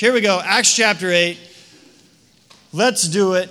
Here 0.00 0.12
we 0.12 0.20
go, 0.20 0.40
Acts 0.40 0.76
chapter 0.76 1.10
8. 1.10 1.36
Let's 2.72 3.08
do 3.08 3.32
it. 3.32 3.50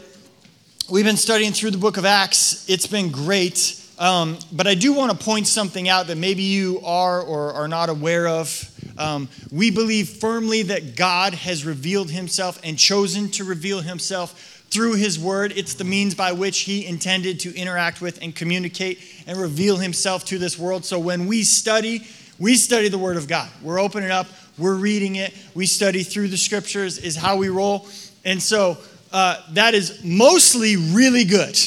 We've 0.89 1.03
been 1.03 1.17
studying 1.17 1.51
through 1.51 1.71
the 1.71 1.77
book 1.77 1.97
of 1.97 2.05
Acts. 2.05 2.69
It's 2.69 2.87
been 2.87 3.11
great. 3.11 3.83
Um, 3.99 4.39
but 4.53 4.65
I 4.65 4.73
do 4.73 4.93
want 4.93 5.11
to 5.11 5.25
point 5.25 5.47
something 5.47 5.89
out 5.89 6.07
that 6.07 6.17
maybe 6.17 6.43
you 6.43 6.79
are 6.85 7.21
or 7.21 7.51
are 7.51 7.67
not 7.67 7.89
aware 7.89 8.29
of. 8.29 8.63
Um, 8.97 9.27
we 9.51 9.71
believe 9.71 10.07
firmly 10.07 10.63
that 10.63 10.95
God 10.95 11.33
has 11.33 11.65
revealed 11.65 12.11
himself 12.11 12.61
and 12.63 12.79
chosen 12.79 13.29
to 13.31 13.43
reveal 13.43 13.81
himself 13.81 14.63
through 14.69 14.95
his 14.95 15.19
word. 15.19 15.51
It's 15.53 15.73
the 15.73 15.83
means 15.83 16.15
by 16.15 16.31
which 16.31 16.59
he 16.59 16.85
intended 16.85 17.41
to 17.41 17.53
interact 17.57 17.99
with 17.99 18.21
and 18.21 18.33
communicate 18.33 18.99
and 19.27 19.37
reveal 19.37 19.75
himself 19.75 20.23
to 20.27 20.37
this 20.37 20.57
world. 20.57 20.85
So 20.85 20.97
when 20.97 21.27
we 21.27 21.43
study, 21.43 22.07
we 22.39 22.55
study 22.55 22.87
the 22.87 22.97
word 22.97 23.17
of 23.17 23.27
God. 23.27 23.49
We're 23.61 23.81
opening 23.81 24.11
up, 24.11 24.27
we're 24.57 24.75
reading 24.75 25.15
it, 25.15 25.33
we 25.53 25.65
study 25.65 26.03
through 26.03 26.29
the 26.29 26.37
scriptures, 26.37 26.97
is 26.97 27.15
how 27.15 27.37
we 27.37 27.49
roll. 27.49 27.87
And 28.25 28.41
so 28.41 28.77
uh, 29.11 29.41
that 29.51 29.73
is 29.73 30.03
mostly 30.03 30.75
really 30.75 31.23
good. 31.23 31.57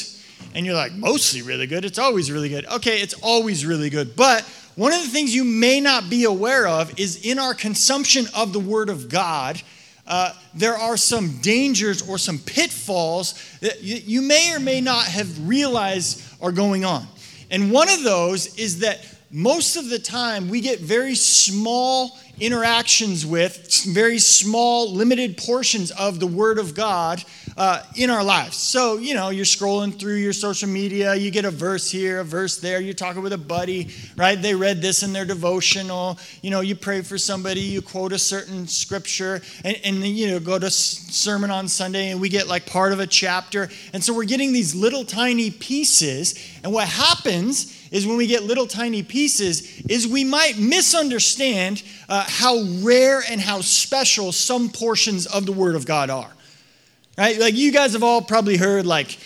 And 0.53 0.65
you're 0.65 0.75
like, 0.75 0.93
mostly 0.93 1.41
really 1.41 1.67
good? 1.67 1.85
It's 1.85 1.99
always 1.99 2.31
really 2.31 2.49
good. 2.49 2.65
Okay, 2.65 3.01
it's 3.01 3.13
always 3.21 3.65
really 3.65 3.89
good. 3.89 4.15
But 4.15 4.43
one 4.75 4.93
of 4.93 5.01
the 5.01 5.07
things 5.07 5.33
you 5.33 5.43
may 5.43 5.79
not 5.79 6.09
be 6.09 6.25
aware 6.25 6.67
of 6.67 6.99
is 6.99 7.25
in 7.25 7.39
our 7.39 7.53
consumption 7.53 8.25
of 8.35 8.53
the 8.53 8.59
Word 8.59 8.89
of 8.89 9.09
God, 9.09 9.61
uh, 10.07 10.33
there 10.53 10.75
are 10.75 10.97
some 10.97 11.39
dangers 11.41 12.07
or 12.07 12.17
some 12.17 12.37
pitfalls 12.39 13.33
that 13.61 13.81
you, 13.81 13.95
you 13.97 14.21
may 14.21 14.53
or 14.53 14.59
may 14.59 14.81
not 14.81 15.05
have 15.05 15.47
realized 15.47 16.21
are 16.41 16.51
going 16.51 16.83
on. 16.83 17.07
And 17.49 17.71
one 17.71 17.89
of 17.89 18.03
those 18.03 18.57
is 18.57 18.79
that 18.79 19.05
most 19.31 19.77
of 19.77 19.89
the 19.89 19.99
time 19.99 20.49
we 20.49 20.59
get 20.59 20.79
very 20.79 21.15
small 21.15 22.17
interactions 22.39 23.25
with 23.25 23.83
very 23.85 24.17
small, 24.17 24.91
limited 24.91 25.37
portions 25.37 25.91
of 25.91 26.19
the 26.19 26.27
Word 26.27 26.57
of 26.57 26.73
God 26.73 27.23
uh, 27.55 27.83
in 27.95 28.09
our 28.09 28.23
lives. 28.23 28.57
So, 28.57 28.97
you 28.97 29.13
know, 29.13 29.29
you're 29.29 29.45
scrolling 29.45 29.97
through 29.97 30.15
your 30.15 30.33
social 30.33 30.67
media, 30.67 31.13
you 31.13 31.29
get 31.29 31.45
a 31.45 31.51
verse 31.51 31.91
here, 31.91 32.19
a 32.19 32.23
verse 32.23 32.57
there, 32.57 32.81
you're 32.81 32.93
talking 32.93 33.21
with 33.21 33.33
a 33.33 33.37
buddy, 33.37 33.89
right? 34.17 34.41
They 34.41 34.55
read 34.55 34.81
this 34.81 35.03
in 35.03 35.13
their 35.13 35.25
devotional. 35.25 36.17
You 36.41 36.49
know, 36.49 36.61
you 36.61 36.75
pray 36.75 37.01
for 37.01 37.17
somebody, 37.17 37.61
you 37.61 37.81
quote 37.81 38.11
a 38.13 38.19
certain 38.19 38.67
scripture, 38.67 39.41
and, 39.63 39.77
and 39.83 39.95
you 39.97 40.27
know, 40.27 40.39
go 40.39 40.57
to 40.57 40.69
sermon 40.71 41.51
on 41.51 41.67
Sunday, 41.67 42.09
and 42.09 42.19
we 42.19 42.29
get 42.29 42.47
like 42.47 42.65
part 42.65 42.91
of 42.91 42.99
a 42.99 43.07
chapter. 43.07 43.69
And 43.93 44.03
so 44.03 44.15
we're 44.15 44.25
getting 44.25 44.51
these 44.51 44.73
little 44.73 45.05
tiny 45.05 45.51
pieces. 45.51 46.59
And 46.63 46.73
what 46.73 46.87
happens 46.87 47.80
is 47.91 48.07
when 48.07 48.17
we 48.17 48.25
get 48.25 48.43
little 48.43 48.65
tiny 48.65 49.03
pieces 49.03 49.81
is 49.81 50.07
we 50.07 50.23
might 50.23 50.57
misunderstand 50.57 51.83
uh, 52.09 52.25
how 52.27 52.63
rare 52.79 53.21
and 53.29 53.39
how 53.39 53.61
special 53.61 54.31
some 54.31 54.69
portions 54.69 55.27
of 55.27 55.45
the 55.45 55.51
word 55.51 55.75
of 55.75 55.85
god 55.85 56.09
are. 56.09 56.31
Right? 57.17 57.37
Like 57.37 57.53
you 57.53 57.71
guys 57.71 57.93
have 57.93 58.03
all 58.03 58.21
probably 58.21 58.57
heard 58.57 58.85
like 58.85 59.19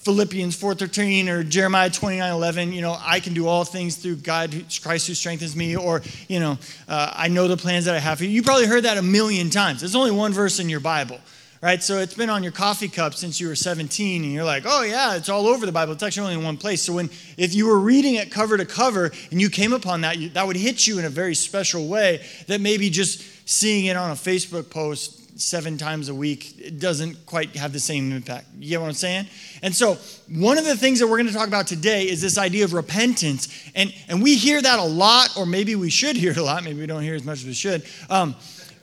philippians 0.00 0.58
4.13 0.58 1.28
or 1.28 1.42
jeremiah 1.42 1.90
29.11 1.90 2.72
you 2.72 2.80
know 2.80 2.96
i 3.00 3.18
can 3.18 3.34
do 3.34 3.46
all 3.46 3.64
things 3.64 3.96
through 3.96 4.14
god 4.16 4.54
christ 4.80 5.08
who 5.08 5.12
strengthens 5.12 5.56
me 5.56 5.76
or 5.76 6.02
you 6.28 6.38
know 6.38 6.56
uh, 6.86 7.12
i 7.14 7.26
know 7.28 7.48
the 7.48 7.56
plans 7.56 7.84
that 7.84 7.96
i 7.96 7.98
have 7.98 8.16
for 8.16 8.24
you. 8.24 8.30
You 8.30 8.42
probably 8.42 8.66
heard 8.66 8.84
that 8.84 8.96
a 8.96 9.02
million 9.02 9.50
times. 9.50 9.80
There's 9.80 9.96
only 9.96 10.12
one 10.12 10.32
verse 10.32 10.60
in 10.60 10.68
your 10.68 10.80
bible 10.80 11.20
right? 11.60 11.82
So 11.82 11.98
it's 11.98 12.14
been 12.14 12.30
on 12.30 12.42
your 12.42 12.52
coffee 12.52 12.88
cup 12.88 13.14
since 13.14 13.40
you 13.40 13.48
were 13.48 13.54
17, 13.54 14.22
and 14.22 14.32
you're 14.32 14.44
like, 14.44 14.64
oh 14.66 14.82
yeah, 14.82 15.16
it's 15.16 15.28
all 15.28 15.46
over 15.46 15.66
the 15.66 15.72
Bible. 15.72 15.92
It's 15.92 16.02
actually 16.02 16.26
only 16.26 16.38
in 16.38 16.44
one 16.44 16.56
place. 16.56 16.82
So 16.82 16.94
when 16.94 17.10
if 17.36 17.54
you 17.54 17.66
were 17.66 17.78
reading 17.78 18.14
it 18.14 18.30
cover 18.30 18.56
to 18.56 18.66
cover 18.66 19.12
and 19.30 19.40
you 19.40 19.50
came 19.50 19.72
upon 19.72 20.02
that, 20.02 20.18
you, 20.18 20.28
that 20.30 20.46
would 20.46 20.56
hit 20.56 20.86
you 20.86 20.98
in 20.98 21.04
a 21.04 21.10
very 21.10 21.34
special 21.34 21.88
way. 21.88 22.24
That 22.46 22.60
maybe 22.60 22.90
just 22.90 23.48
seeing 23.48 23.86
it 23.86 23.96
on 23.96 24.10
a 24.10 24.14
Facebook 24.14 24.70
post 24.70 25.18
seven 25.40 25.78
times 25.78 26.08
a 26.08 26.14
week 26.14 26.58
it 26.58 26.80
doesn't 26.80 27.24
quite 27.24 27.54
have 27.54 27.72
the 27.72 27.78
same 27.78 28.12
impact. 28.12 28.46
You 28.58 28.70
get 28.70 28.80
what 28.80 28.88
I'm 28.88 28.92
saying? 28.92 29.26
And 29.62 29.74
so 29.74 29.96
one 30.28 30.58
of 30.58 30.64
the 30.64 30.76
things 30.76 30.98
that 30.98 31.06
we're 31.06 31.16
going 31.16 31.28
to 31.28 31.32
talk 31.32 31.46
about 31.46 31.68
today 31.68 32.08
is 32.08 32.20
this 32.20 32.38
idea 32.38 32.64
of 32.64 32.72
repentance, 32.72 33.48
and 33.74 33.94
and 34.08 34.22
we 34.22 34.34
hear 34.36 34.60
that 34.60 34.78
a 34.78 34.84
lot, 34.84 35.36
or 35.36 35.46
maybe 35.46 35.76
we 35.76 35.90
should 35.90 36.16
hear 36.24 36.32
a 36.36 36.42
lot. 36.42 36.64
Maybe 36.64 36.80
we 36.80 36.86
don't 36.86 37.02
hear 37.02 37.14
as 37.14 37.24
much 37.24 37.38
as 37.38 37.46
we 37.46 37.54
should. 37.54 37.84
Um, 38.10 38.34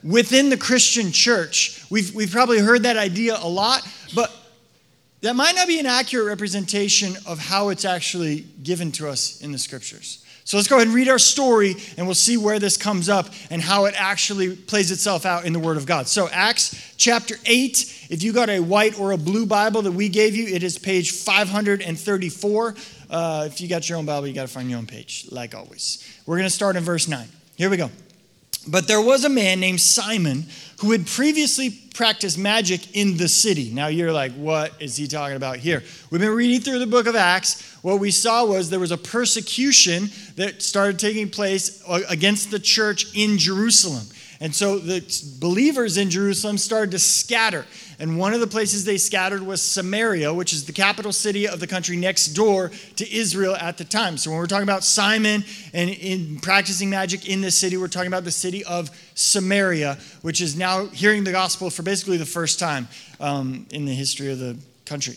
within 0.06 0.50
the 0.50 0.58
Christian 0.58 1.12
church. 1.12 1.84
We've, 1.90 2.14
we've 2.14 2.32
probably 2.32 2.60
heard 2.60 2.84
that 2.84 2.96
idea 2.96 3.38
a 3.42 3.50
lot, 3.50 3.86
but 4.14 4.32
that 5.22 5.36
might 5.36 5.56
not 5.56 5.68
be 5.68 5.80
an 5.80 5.88
accurate 5.88 6.28
representation 6.28 7.16
of 7.26 7.40
how 7.40 7.70
it's 7.70 7.84
actually 7.84 8.46
given 8.62 8.92
to 8.94 9.10
us 9.10 9.42
in 9.42 9.52
the 9.52 9.58
scriptures. 9.58 10.24
So 10.44 10.58
let's 10.58 10.70
go 10.70 10.76
ahead 10.76 10.88
and 10.88 10.96
read 10.96 11.10
our 11.10 11.18
story, 11.18 11.76
and 11.98 12.06
we'll 12.06 12.14
see 12.14 12.38
where 12.38 12.60
this 12.60 12.78
comes 12.78 13.10
up 13.10 13.30
and 13.50 13.60
how 13.60 13.86
it 13.86 13.96
actually 13.98 14.56
plays 14.56 14.92
itself 14.92 15.26
out 15.26 15.46
in 15.46 15.54
the 15.54 15.60
Word 15.60 15.76
of 15.76 15.88
God. 15.88 16.08
So, 16.08 16.30
Acts 16.32 16.94
chapter 16.98 17.38
8, 17.48 18.08
if 18.12 18.22
you 18.22 18.32
got 18.32 18.52
a 18.52 18.60
white 18.60 19.00
or 19.00 19.12
a 19.12 19.18
blue 19.18 19.48
Bible 19.48 19.82
that 19.82 19.94
we 19.94 20.08
gave 20.08 20.36
you, 20.36 20.46
it 20.46 20.62
is 20.62 20.78
page 20.78 21.14
534. 21.14 22.76
Uh, 23.10 23.48
if 23.48 23.60
you 23.60 23.68
got 23.68 23.90
your 23.90 23.98
own 23.98 24.06
Bible, 24.06 24.28
you 24.28 24.36
got 24.36 24.44
to 24.44 24.54
find 24.54 24.70
your 24.70 24.78
own 24.78 24.86
page, 24.86 25.26
like 25.32 25.56
always. 25.56 26.08
We're 26.28 26.38
going 26.38 26.46
to 26.48 26.54
start 26.54 26.76
in 26.76 26.84
verse 26.84 27.08
9. 27.08 27.28
Here 27.56 27.72
we 27.72 27.78
go. 27.78 27.90
But 28.68 28.88
there 28.88 29.02
was 29.02 29.26
a 29.26 29.30
man 29.30 29.59
named 29.59 29.81
Simon 29.81 30.46
who 30.80 30.92
had 30.92 31.08
previously 31.08 31.70
practiced 31.94 32.38
magic 32.38 32.96
in 32.96 33.18
the 33.18 33.30
city. 33.30 33.72
Now 33.72 33.88
you're 33.88 34.12
like, 34.12 34.34
what 34.34 34.74
is 34.81 34.98
he 34.98 35.08
talking 35.08 35.38
about 35.38 35.58
here? 35.58 35.84
We've 36.09 36.20
been 36.20 36.36
reading 36.36 36.59
through 36.59 36.80
the 36.80 36.88
book 36.88 37.08
of 37.08 37.16
Acts. 37.16 37.62
What 37.81 38.00
we 38.00 38.12
saw 38.12 38.46
was 38.46 38.70
there 38.70 38.80
was 38.80 38.92
a 38.92 38.98
persecution 38.98 40.09
that 40.36 40.62
started 40.62 41.00
taking 41.00 41.30
place 41.30 41.81
uh, 41.88 42.02
against 42.09 42.52
the 42.52 42.59
church 42.59 43.16
in 43.16 43.38
Jerusalem. 43.38 44.08
And 44.42 44.54
so 44.54 44.80
the 44.80 45.02
believers 45.40 45.98
in 45.98 46.09
Jerusalem 46.09 46.58
started 46.58 46.92
to 46.92 47.00
scatter. 47.00 47.66
And 48.00 48.17
one 48.17 48.33
of 48.33 48.39
the 48.39 48.47
places 48.47 48.85
they 48.85 48.97
scattered 48.97 49.41
was 49.41 49.61
Samaria, 49.61 50.33
which 50.33 50.53
is 50.53 50.66
the 50.66 50.73
capital 50.73 51.11
city 51.11 51.47
of 51.47 51.59
the 51.59 51.67
country 51.67 51.95
next 51.97 52.28
door 52.29 52.72
to 52.97 53.13
Israel 53.13 53.56
at 53.56 53.78
the 53.78 53.85
time. 53.85 54.17
So 54.17 54.31
when 54.31 54.39
we're 54.39 54.47
talking 54.47 54.63
about 54.63 54.83
Simon 54.83 55.44
and 55.73 55.89
in 55.89 56.39
practicing 56.39 56.89
magic 56.89 57.28
in 57.28 57.41
this 57.41 57.57
city, 57.57 57.78
we're 57.78 57.88
talking 57.88 58.07
about 58.07 58.23
the 58.23 58.31
city 58.31 58.63
of 58.66 58.89
Samaria, 59.16 59.97
which 60.22 60.41
is 60.41 60.56
now 60.56 60.88
hearing 60.88 61.23
the 61.23 61.31
gospel 61.31 61.69
for 61.69 61.83
basically 61.83 62.17
the 62.17 62.25
first 62.25 62.59
time 62.59 62.88
um, 63.19 63.66
in 63.72 63.85
the 63.85 63.94
history 63.94 64.31
of 64.31 64.39
the 64.39 64.57
country. 64.85 65.16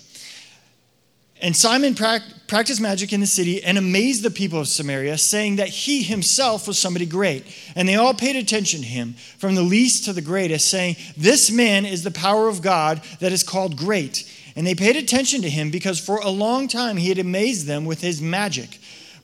And 1.40 1.56
Simon 1.56 1.94
practiced 1.94 2.80
magic 2.80 3.12
in 3.12 3.20
the 3.20 3.26
city 3.26 3.62
and 3.62 3.78
amazed 3.78 4.24
the 4.24 4.30
people 4.30 4.58
of 4.58 4.66
Samaria, 4.68 5.18
saying 5.18 5.56
that 5.56 5.68
he 5.68 6.02
himself 6.02 6.66
was 6.66 6.78
somebody 6.78 7.06
great. 7.06 7.44
And 7.76 7.88
they 7.88 7.94
all 7.94 8.14
paid 8.14 8.34
attention 8.34 8.80
to 8.80 8.86
him, 8.86 9.14
from 9.38 9.54
the 9.54 9.62
least 9.62 10.04
to 10.06 10.12
the 10.12 10.20
greatest, 10.20 10.68
saying, 10.68 10.96
This 11.16 11.50
man 11.50 11.86
is 11.86 12.02
the 12.02 12.10
power 12.10 12.48
of 12.48 12.62
God 12.62 13.02
that 13.20 13.32
is 13.32 13.44
called 13.44 13.76
great. 13.76 14.28
And 14.56 14.66
they 14.66 14.74
paid 14.74 14.96
attention 14.96 15.42
to 15.42 15.50
him 15.50 15.70
because 15.70 16.00
for 16.00 16.16
a 16.16 16.30
long 16.30 16.66
time 16.66 16.96
he 16.96 17.08
had 17.08 17.18
amazed 17.18 17.66
them 17.66 17.84
with 17.84 18.00
his 18.00 18.20
magic. 18.20 18.78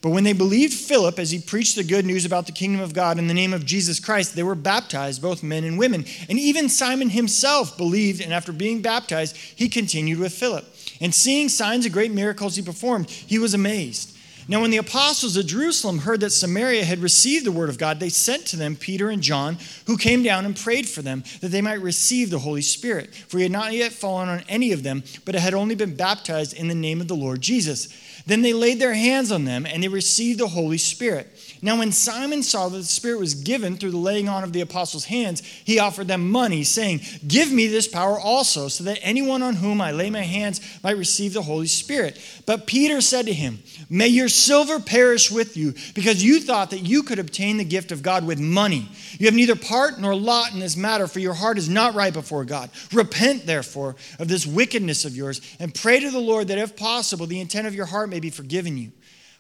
But 0.04 0.10
when 0.10 0.24
they 0.24 0.34
believed 0.34 0.74
Philip 0.74 1.18
as 1.18 1.30
he 1.30 1.40
preached 1.40 1.76
the 1.76 1.82
good 1.82 2.04
news 2.04 2.26
about 2.26 2.44
the 2.44 2.52
kingdom 2.52 2.82
of 2.82 2.92
God 2.92 3.18
in 3.18 3.26
the 3.26 3.32
name 3.32 3.54
of 3.54 3.64
Jesus 3.64 3.98
Christ, 3.98 4.36
they 4.36 4.42
were 4.42 4.54
baptized, 4.54 5.22
both 5.22 5.42
men 5.42 5.64
and 5.64 5.78
women. 5.78 6.04
And 6.28 6.38
even 6.38 6.68
Simon 6.68 7.08
himself 7.08 7.78
believed, 7.78 8.20
and 8.20 8.30
after 8.30 8.52
being 8.52 8.82
baptized, 8.82 9.34
he 9.34 9.66
continued 9.66 10.18
with 10.18 10.34
Philip. 10.34 10.66
And 11.04 11.14
seeing 11.14 11.50
signs 11.50 11.84
and 11.84 11.92
great 11.92 12.12
miracles 12.12 12.56
he 12.56 12.62
performed, 12.62 13.10
he 13.10 13.38
was 13.38 13.52
amazed. 13.52 14.16
Now, 14.48 14.62
when 14.62 14.70
the 14.70 14.78
apostles 14.78 15.36
of 15.36 15.46
Jerusalem 15.46 15.98
heard 15.98 16.20
that 16.20 16.30
Samaria 16.30 16.82
had 16.82 17.00
received 17.00 17.44
the 17.44 17.52
word 17.52 17.68
of 17.68 17.76
God, 17.76 18.00
they 18.00 18.08
sent 18.08 18.46
to 18.46 18.56
them 18.56 18.74
Peter 18.74 19.10
and 19.10 19.20
John, 19.22 19.58
who 19.86 19.98
came 19.98 20.22
down 20.22 20.46
and 20.46 20.56
prayed 20.56 20.88
for 20.88 21.02
them 21.02 21.22
that 21.42 21.48
they 21.48 21.60
might 21.60 21.82
receive 21.82 22.30
the 22.30 22.38
Holy 22.38 22.62
Spirit. 22.62 23.14
For 23.14 23.36
he 23.36 23.42
had 23.42 23.52
not 23.52 23.74
yet 23.74 23.92
fallen 23.92 24.30
on 24.30 24.44
any 24.48 24.72
of 24.72 24.82
them, 24.82 25.02
but 25.26 25.34
had 25.34 25.52
only 25.52 25.74
been 25.74 25.94
baptized 25.94 26.54
in 26.54 26.68
the 26.68 26.74
name 26.74 27.02
of 27.02 27.08
the 27.08 27.14
Lord 27.14 27.42
Jesus. 27.42 27.88
Then 28.26 28.40
they 28.40 28.54
laid 28.54 28.78
their 28.78 28.94
hands 28.94 29.30
on 29.30 29.44
them, 29.44 29.66
and 29.66 29.82
they 29.82 29.88
received 29.88 30.40
the 30.40 30.48
Holy 30.48 30.78
Spirit. 30.78 31.30
Now, 31.64 31.78
when 31.78 31.92
Simon 31.92 32.42
saw 32.42 32.68
that 32.68 32.76
the 32.76 32.84
Spirit 32.84 33.20
was 33.20 33.32
given 33.32 33.78
through 33.78 33.92
the 33.92 33.96
laying 33.96 34.28
on 34.28 34.44
of 34.44 34.52
the 34.52 34.60
apostles' 34.60 35.06
hands, 35.06 35.40
he 35.40 35.78
offered 35.78 36.08
them 36.08 36.30
money, 36.30 36.62
saying, 36.62 37.00
Give 37.26 37.50
me 37.50 37.68
this 37.68 37.88
power 37.88 38.20
also, 38.20 38.68
so 38.68 38.84
that 38.84 38.98
anyone 39.00 39.42
on 39.42 39.54
whom 39.54 39.80
I 39.80 39.90
lay 39.90 40.10
my 40.10 40.20
hands 40.20 40.60
might 40.82 40.98
receive 40.98 41.32
the 41.32 41.40
Holy 41.40 41.66
Spirit. 41.66 42.20
But 42.44 42.66
Peter 42.66 43.00
said 43.00 43.24
to 43.24 43.32
him, 43.32 43.62
May 43.88 44.08
your 44.08 44.28
silver 44.28 44.78
perish 44.78 45.30
with 45.30 45.56
you, 45.56 45.72
because 45.94 46.22
you 46.22 46.38
thought 46.40 46.68
that 46.68 46.80
you 46.80 47.02
could 47.02 47.18
obtain 47.18 47.56
the 47.56 47.64
gift 47.64 47.92
of 47.92 48.02
God 48.02 48.26
with 48.26 48.38
money. 48.38 48.86
You 49.18 49.24
have 49.24 49.34
neither 49.34 49.56
part 49.56 49.98
nor 49.98 50.14
lot 50.14 50.52
in 50.52 50.60
this 50.60 50.76
matter, 50.76 51.06
for 51.06 51.20
your 51.20 51.32
heart 51.32 51.56
is 51.56 51.70
not 51.70 51.94
right 51.94 52.12
before 52.12 52.44
God. 52.44 52.68
Repent, 52.92 53.46
therefore, 53.46 53.96
of 54.18 54.28
this 54.28 54.46
wickedness 54.46 55.06
of 55.06 55.16
yours, 55.16 55.40
and 55.58 55.74
pray 55.74 55.98
to 55.98 56.10
the 56.10 56.18
Lord 56.20 56.48
that, 56.48 56.58
if 56.58 56.76
possible, 56.76 57.24
the 57.24 57.40
intent 57.40 57.66
of 57.66 57.74
your 57.74 57.86
heart 57.86 58.10
may 58.10 58.20
be 58.20 58.28
forgiven 58.28 58.76
you. 58.76 58.92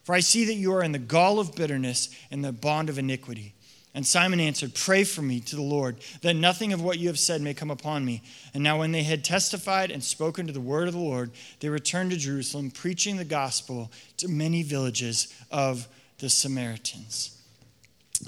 For 0.04 0.14
I 0.14 0.20
see 0.20 0.44
that 0.44 0.54
you 0.54 0.72
are 0.74 0.82
in 0.82 0.92
the 0.92 0.98
gall 0.98 1.40
of 1.40 1.54
bitterness 1.54 2.14
and 2.30 2.44
the 2.44 2.52
bond 2.52 2.88
of 2.88 2.98
iniquity. 2.98 3.54
And 3.94 4.06
Simon 4.06 4.40
answered, 4.40 4.74
Pray 4.74 5.04
for 5.04 5.22
me 5.22 5.40
to 5.40 5.56
the 5.56 5.62
Lord, 5.62 5.96
that 6.22 6.34
nothing 6.34 6.72
of 6.72 6.82
what 6.82 6.98
you 6.98 7.08
have 7.08 7.18
said 7.18 7.40
may 7.40 7.54
come 7.54 7.70
upon 7.70 8.04
me. 8.04 8.22
And 8.52 8.62
now, 8.62 8.78
when 8.78 8.92
they 8.92 9.04
had 9.04 9.24
testified 9.24 9.90
and 9.90 10.02
spoken 10.02 10.46
to 10.46 10.52
the 10.52 10.60
word 10.60 10.88
of 10.88 10.94
the 10.94 11.00
Lord, 11.00 11.30
they 11.60 11.68
returned 11.68 12.10
to 12.10 12.16
Jerusalem, 12.16 12.70
preaching 12.70 13.16
the 13.16 13.24
gospel 13.24 13.90
to 14.16 14.28
many 14.28 14.62
villages 14.62 15.32
of 15.50 15.86
the 16.18 16.28
Samaritans. 16.28 17.40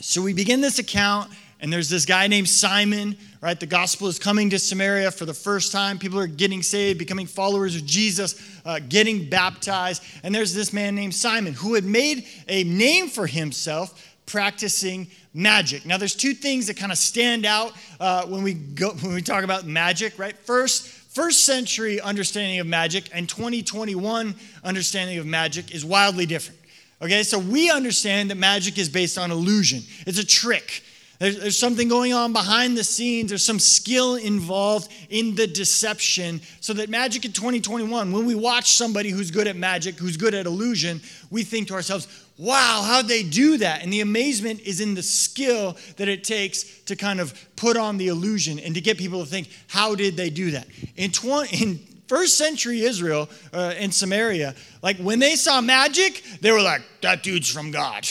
So 0.00 0.22
we 0.22 0.32
begin 0.32 0.60
this 0.60 0.78
account 0.78 1.30
and 1.60 1.72
there's 1.72 1.88
this 1.88 2.04
guy 2.04 2.26
named 2.26 2.48
Simon, 2.48 3.16
right? 3.40 3.58
The 3.58 3.66
gospel 3.66 4.08
is 4.08 4.18
coming 4.18 4.50
to 4.50 4.58
Samaria 4.58 5.10
for 5.10 5.24
the 5.24 5.34
first 5.34 5.72
time. 5.72 5.98
People 5.98 6.18
are 6.18 6.26
getting 6.26 6.62
saved, 6.62 6.98
becoming 6.98 7.26
followers 7.26 7.74
of 7.76 7.86
Jesus, 7.86 8.60
uh, 8.64 8.78
getting 8.88 9.28
baptized. 9.28 10.02
And 10.22 10.34
there's 10.34 10.52
this 10.52 10.72
man 10.72 10.94
named 10.94 11.14
Simon 11.14 11.54
who 11.54 11.74
had 11.74 11.84
made 11.84 12.26
a 12.48 12.64
name 12.64 13.08
for 13.08 13.26
himself 13.26 14.16
practicing 14.26 15.06
magic. 15.32 15.86
Now, 15.86 15.96
there's 15.96 16.14
two 16.14 16.34
things 16.34 16.66
that 16.66 16.76
kind 16.76 16.92
of 16.92 16.98
stand 16.98 17.46
out 17.46 17.72
uh, 18.00 18.26
when 18.26 18.42
we 18.42 18.54
go 18.54 18.90
when 18.90 19.14
we 19.14 19.22
talk 19.22 19.44
about 19.44 19.64
magic, 19.64 20.18
right? 20.18 20.36
First, 20.36 20.86
first 20.86 21.46
century 21.46 22.00
understanding 22.00 22.58
of 22.58 22.66
magic 22.66 23.08
and 23.12 23.28
2021 23.28 24.34
understanding 24.64 25.18
of 25.18 25.26
magic 25.26 25.74
is 25.74 25.84
wildly 25.84 26.26
different. 26.26 26.60
Okay, 27.00 27.22
so 27.22 27.38
we 27.38 27.70
understand 27.70 28.30
that 28.30 28.36
magic 28.36 28.78
is 28.78 28.88
based 28.88 29.16
on 29.16 29.30
illusion. 29.30 29.82
It's 30.06 30.18
a 30.18 30.26
trick. 30.26 30.82
There's, 31.18 31.38
there's, 31.38 31.58
something 31.58 31.88
going 31.88 32.12
on 32.12 32.32
behind 32.32 32.76
the 32.76 32.84
scenes. 32.84 33.30
There's 33.30 33.44
some 33.44 33.58
skill 33.58 34.16
involved 34.16 34.92
in 35.08 35.34
the 35.34 35.46
deception. 35.46 36.40
So 36.60 36.74
that 36.74 36.90
magic 36.90 37.24
in 37.24 37.32
2021, 37.32 38.12
when 38.12 38.26
we 38.26 38.34
watch 38.34 38.72
somebody 38.72 39.08
who's 39.10 39.30
good 39.30 39.46
at 39.46 39.56
magic, 39.56 39.96
who's 39.96 40.16
good 40.16 40.34
at 40.34 40.46
illusion, 40.46 41.00
we 41.30 41.42
think 41.42 41.68
to 41.68 41.74
ourselves, 41.74 42.06
wow, 42.38 42.82
how'd 42.86 43.08
they 43.08 43.22
do 43.22 43.56
that? 43.58 43.82
And 43.82 43.92
the 43.92 44.02
amazement 44.02 44.60
is 44.60 44.80
in 44.80 44.94
the 44.94 45.02
skill 45.02 45.76
that 45.96 46.08
it 46.08 46.22
takes 46.22 46.64
to 46.82 46.96
kind 46.96 47.20
of 47.20 47.34
put 47.56 47.76
on 47.76 47.96
the 47.96 48.08
illusion 48.08 48.58
and 48.58 48.74
to 48.74 48.80
get 48.80 48.98
people 48.98 49.24
to 49.24 49.30
think, 49.30 49.48
how 49.68 49.94
did 49.94 50.16
they 50.16 50.28
do 50.28 50.50
that? 50.50 50.66
In, 50.96 51.12
20, 51.12 51.62
in 51.62 51.78
first 52.08 52.36
century 52.36 52.82
Israel 52.82 53.30
uh, 53.54 53.74
in 53.78 53.90
Samaria, 53.90 54.54
like 54.82 54.98
when 54.98 55.18
they 55.18 55.36
saw 55.36 55.62
magic, 55.62 56.22
they 56.42 56.52
were 56.52 56.62
like, 56.62 56.82
that 57.00 57.22
dude's 57.22 57.50
from 57.50 57.70
God. 57.70 58.06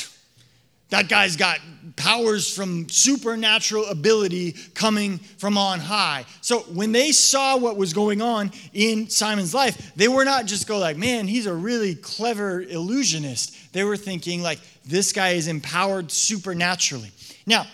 That 0.96 1.10
guy's 1.10 1.36
got 1.36 1.60
powers 1.98 2.54
from 2.54 2.88
supernatural 2.88 3.86
ability 3.88 4.54
coming 4.74 5.18
from 5.18 5.58
on 5.58 5.80
high. 5.80 6.26
So 6.40 6.60
when 6.60 6.94
they 6.94 7.12
saw 7.12 7.58
what 7.58 7.76
was 7.76 7.92
going 7.92 8.22
on 8.22 8.52
in 8.74 9.10
Simon's 9.10 9.54
life, 9.54 9.94
they 9.96 10.08
were 10.08 10.24
not 10.24 10.46
just 10.46 10.68
go 10.68 10.78
like, 10.78 10.96
man, 10.96 11.28
he's 11.28 11.48
a 11.48 11.54
really 11.54 11.96
clever 11.96 12.62
illusionist. 12.62 13.74
They 13.74 13.84
were 13.84 13.98
thinking 13.98 14.42
like, 14.42 14.60
this 14.86 15.12
guy 15.12 15.32
is 15.32 15.48
empowered 15.50 16.12
supernaturally. 16.12 17.12
Now, 17.46 17.66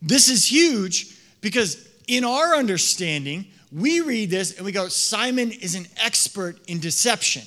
this 0.00 0.28
is 0.28 0.50
huge 0.50 1.16
because 1.40 1.88
in 2.06 2.22
our 2.22 2.54
understanding, 2.54 3.46
we 3.72 4.02
read 4.02 4.30
this 4.30 4.56
and 4.56 4.64
we 4.64 4.70
go, 4.70 4.86
Simon 4.86 5.50
is 5.50 5.74
an 5.74 5.86
expert 5.96 6.58
in 6.68 6.78
deception. 6.78 7.42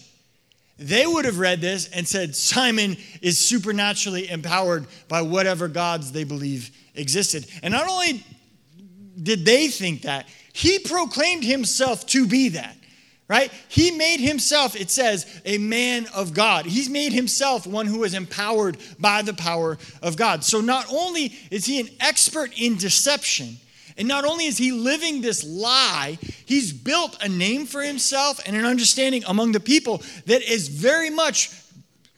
They 0.78 1.08
would 1.08 1.26
have 1.26 1.40
read 1.40 1.62
this 1.62 1.88
and 1.88 2.08
said, 2.08 2.36
Simon 2.36 2.98
is 3.22 3.38
supernaturally 3.38 4.30
empowered 4.30 4.88
by 5.08 5.22
whatever 5.22 5.68
gods 5.68 6.12
they 6.12 6.26
believe 6.26 6.72
existed. 6.96 7.48
And 7.64 7.74
not 7.74 7.88
only 7.88 8.26
did 9.22 9.46
they 9.46 9.70
think 9.70 10.02
that, 10.02 10.28
he 10.52 10.80
proclaimed 10.80 11.44
himself 11.44 12.06
to 12.08 12.28
be 12.28 12.50
that, 12.50 12.76
right? 13.30 13.52
He 13.70 13.92
made 13.92 14.20
himself, 14.20 14.76
it 14.76 14.90
says, 14.90 15.26
a 15.46 15.58
man 15.58 16.08
of 16.14 16.34
God. 16.34 16.66
He's 16.66 16.90
made 16.90 17.14
himself 17.14 17.66
one 17.66 17.88
who 17.88 18.04
is 18.04 18.14
empowered 18.14 18.78
by 19.00 19.22
the 19.22 19.34
power 19.34 19.78
of 20.02 20.18
God. 20.18 20.44
So 20.44 20.60
not 20.60 20.86
only 20.92 21.34
is 21.52 21.66
he 21.66 21.80
an 21.80 21.90
expert 22.02 22.52
in 22.60 22.76
deception, 22.76 23.58
and 23.98 24.08
not 24.08 24.26
only 24.26 24.46
is 24.46 24.58
he 24.58 24.72
living 24.72 25.22
this 25.22 25.44
lie, 25.44 26.18
he's 26.46 26.74
built 26.74 27.18
a 27.22 27.30
name 27.30 27.66
for 27.66 27.82
himself 27.82 28.42
and 28.46 28.56
an 28.56 28.66
understanding 28.66 29.24
among 29.28 29.54
the 29.54 29.60
people 29.60 30.04
that 30.26 30.42
is 30.42 30.68
very 30.68 31.10
much 31.10 31.52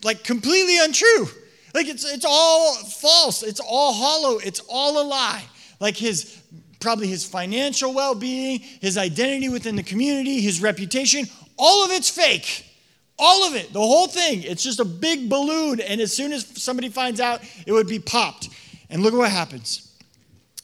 like 0.04 0.24
completely 0.24 0.80
untrue. 0.80 1.28
Like 1.74 1.88
it's 1.88 2.06
it's 2.06 2.26
all 2.28 2.74
false, 2.76 3.44
it's 3.44 3.60
all 3.60 3.94
hollow, 3.94 4.40
it's 4.40 4.62
all 4.68 5.02
a 5.02 5.06
lie. 5.06 5.44
Like 5.80 5.96
his 5.96 6.42
probably 6.80 7.08
his 7.08 7.26
financial 7.26 7.94
well-being, 7.94 8.60
his 8.60 8.98
identity 8.98 9.50
within 9.50 9.76
the 9.76 9.84
community, 9.84 10.42
his 10.42 10.62
reputation, 10.62 11.26
all 11.58 11.86
of 11.86 11.92
it's 11.92 12.10
fake. 12.10 12.64
All 13.20 13.48
of 13.48 13.56
it, 13.56 13.74
the 13.74 13.80
whole 13.80 14.08
thing. 14.08 14.44
It's 14.44 14.64
just 14.64 14.80
a 14.80 14.86
big 14.86 15.28
balloon 15.28 15.80
and 15.80 16.00
as 16.02 16.16
soon 16.16 16.32
as 16.32 16.46
somebody 16.62 16.90
finds 16.90 17.20
out, 17.20 17.42
it 17.66 17.72
would 17.72 17.88
be 17.88 18.00
popped. 18.00 18.50
And 18.90 19.04
look 19.04 19.14
at 19.14 19.18
what 19.18 19.32
happens. 19.32 19.87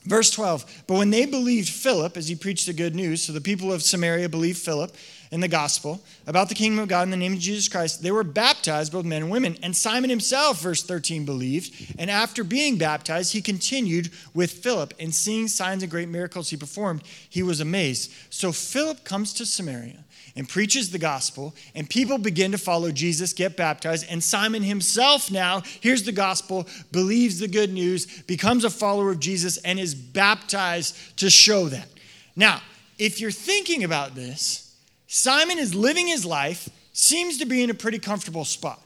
Verse 0.06 0.30
12, 0.32 0.84
but 0.86 0.98
when 0.98 1.12
they 1.12 1.26
believed 1.26 1.70
Philip 1.70 2.18
as 2.18 2.28
he 2.28 2.36
preached 2.36 2.66
the 2.66 2.74
good 2.74 2.94
news, 2.94 3.24
so 3.24 3.32
the 3.32 3.40
people 3.40 3.72
of 3.72 3.82
Samaria 3.82 4.28
believed 4.28 4.58
Philip 4.58 4.94
in 5.32 5.40
the 5.40 5.48
gospel 5.48 6.02
about 6.28 6.50
the 6.50 6.56
kingdom 6.56 6.80
of 6.80 6.90
God 6.90 7.04
in 7.04 7.10
the 7.10 7.18
name 7.18 7.34
of 7.34 7.40
Jesus 7.40 7.70
Christ, 7.70 8.04
they 8.04 8.12
were 8.12 8.24
baptized, 8.24 8.92
both 8.92 9.06
men 9.06 9.24
and 9.24 9.32
women. 9.32 9.58
And 9.64 9.76
Simon 9.76 10.10
himself, 10.10 10.62
verse 10.62 10.84
13, 10.84 11.26
believed. 11.26 11.96
And 11.98 12.12
after 12.12 12.44
being 12.44 12.78
baptized, 12.78 13.34
he 13.34 13.42
continued 13.42 14.12
with 14.36 14.52
Philip. 14.52 14.94
And 15.00 15.16
seeing 15.16 15.48
signs 15.48 15.82
and 15.82 15.92
great 15.92 16.10
miracles 16.10 16.50
he 16.52 16.58
performed, 16.58 17.02
he 17.28 17.42
was 17.42 17.62
amazed. 17.62 18.12
So 18.30 18.52
Philip 18.52 19.04
comes 19.06 19.34
to 19.34 19.46
Samaria 19.46 20.03
and 20.36 20.50
preaches 20.50 20.90
the 20.90 20.98
gospel, 20.98 21.54
and 21.76 21.90
people 21.90 22.18
begin 22.18 22.52
to 22.52 22.58
follow 22.58 22.92
Jesus, 22.92 23.34
get 23.34 23.56
baptized, 23.56 24.08
and 24.10 24.24
Simon 24.24 24.64
himself 24.64 25.30
now 25.30 25.62
hears 25.62 26.04
the 26.04 26.12
gospel, 26.12 26.68
believes 26.92 27.40
the 27.40 27.48
good 27.48 27.72
news, 27.72 28.22
becomes 28.24 28.64
a 28.64 28.70
follower 28.70 29.12
of 29.12 29.20
Jesus, 29.20 29.58
and 29.58 29.80
is 29.80 29.94
baptized 29.94 31.18
to 31.18 31.30
show 31.30 31.70
that. 31.70 31.88
Now, 32.36 32.62
if 32.98 33.22
you're 33.22 33.32
thinking 33.32 33.84
about 33.84 34.16
this, 34.16 34.76
Simon 35.08 35.60
is 35.60 35.76
living 35.76 36.08
his 36.08 36.26
life, 36.26 36.70
seems 36.94 37.38
to 37.38 37.46
be 37.46 37.62
in 37.62 37.70
a 37.70 37.76
pretty 37.76 38.00
comfortable 38.00 38.46
spot. 38.46 38.82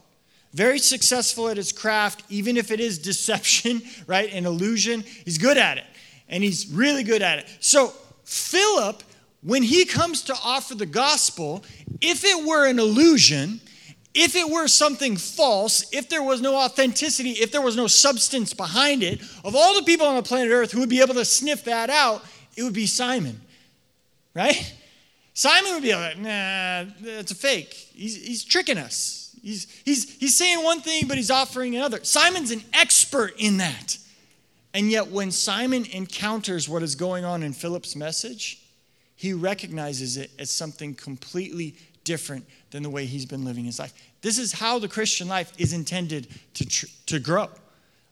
Very 0.52 0.78
successful 0.78 1.48
at 1.48 1.56
his 1.56 1.72
craft, 1.72 2.24
even 2.28 2.56
if 2.56 2.70
it 2.70 2.80
is 2.80 2.98
deception, 3.10 3.80
right, 4.06 4.30
and 4.32 4.44
illusion. 4.44 5.02
He's 5.24 5.38
good 5.38 5.56
at 5.56 5.78
it, 5.78 5.84
and 6.28 6.42
he's 6.44 6.68
really 6.70 7.04
good 7.04 7.22
at 7.22 7.38
it. 7.38 7.46
So, 7.60 7.94
Philip 8.24 9.02
when 9.42 9.62
he 9.62 9.84
comes 9.84 10.22
to 10.22 10.34
offer 10.44 10.74
the 10.74 10.86
gospel, 10.86 11.64
if 12.00 12.24
it 12.24 12.46
were 12.46 12.66
an 12.66 12.78
illusion, 12.78 13.60
if 14.14 14.34
it 14.34 14.48
were 14.48 14.66
something 14.66 15.16
false, 15.16 15.84
if 15.92 16.08
there 16.08 16.22
was 16.22 16.40
no 16.40 16.56
authenticity, 16.56 17.30
if 17.30 17.52
there 17.52 17.62
was 17.62 17.76
no 17.76 17.86
substance 17.86 18.52
behind 18.52 19.02
it, 19.02 19.20
of 19.44 19.54
all 19.54 19.74
the 19.74 19.82
people 19.82 20.06
on 20.06 20.16
the 20.16 20.22
planet 20.22 20.50
Earth 20.50 20.72
who 20.72 20.80
would 20.80 20.88
be 20.88 21.00
able 21.00 21.14
to 21.14 21.24
sniff 21.24 21.64
that 21.64 21.88
out, 21.88 22.24
it 22.56 22.62
would 22.64 22.72
be 22.72 22.86
Simon, 22.86 23.40
right? 24.34 24.74
Simon 25.34 25.74
would 25.74 25.84
be 25.84 25.94
like, 25.94 26.18
nah, 26.18 26.84
it's 27.00 27.30
a 27.30 27.34
fake. 27.36 27.72
He's, 27.72 28.16
he's 28.26 28.44
tricking 28.44 28.76
us. 28.76 29.36
He's, 29.40 29.68
he's, 29.84 30.16
he's 30.18 30.36
saying 30.36 30.64
one 30.64 30.80
thing, 30.80 31.06
but 31.06 31.16
he's 31.16 31.30
offering 31.30 31.76
another. 31.76 32.02
Simon's 32.02 32.50
an 32.50 32.64
expert 32.74 33.34
in 33.38 33.58
that. 33.58 33.98
And 34.74 34.90
yet, 34.90 35.08
when 35.08 35.30
Simon 35.30 35.84
encounters 35.84 36.68
what 36.68 36.82
is 36.82 36.96
going 36.96 37.24
on 37.24 37.44
in 37.44 37.52
Philip's 37.52 37.94
message, 37.94 38.57
he 39.18 39.32
recognizes 39.32 40.16
it 40.16 40.30
as 40.38 40.48
something 40.48 40.94
completely 40.94 41.74
different 42.04 42.46
than 42.70 42.84
the 42.84 42.88
way 42.88 43.04
he's 43.04 43.26
been 43.26 43.44
living 43.44 43.64
his 43.64 43.80
life. 43.80 43.92
This 44.22 44.38
is 44.38 44.52
how 44.52 44.78
the 44.78 44.86
Christian 44.86 45.26
life 45.26 45.52
is 45.58 45.72
intended 45.72 46.28
to, 46.54 46.64
tr- 46.64 46.86
to 47.06 47.18
grow. 47.18 47.48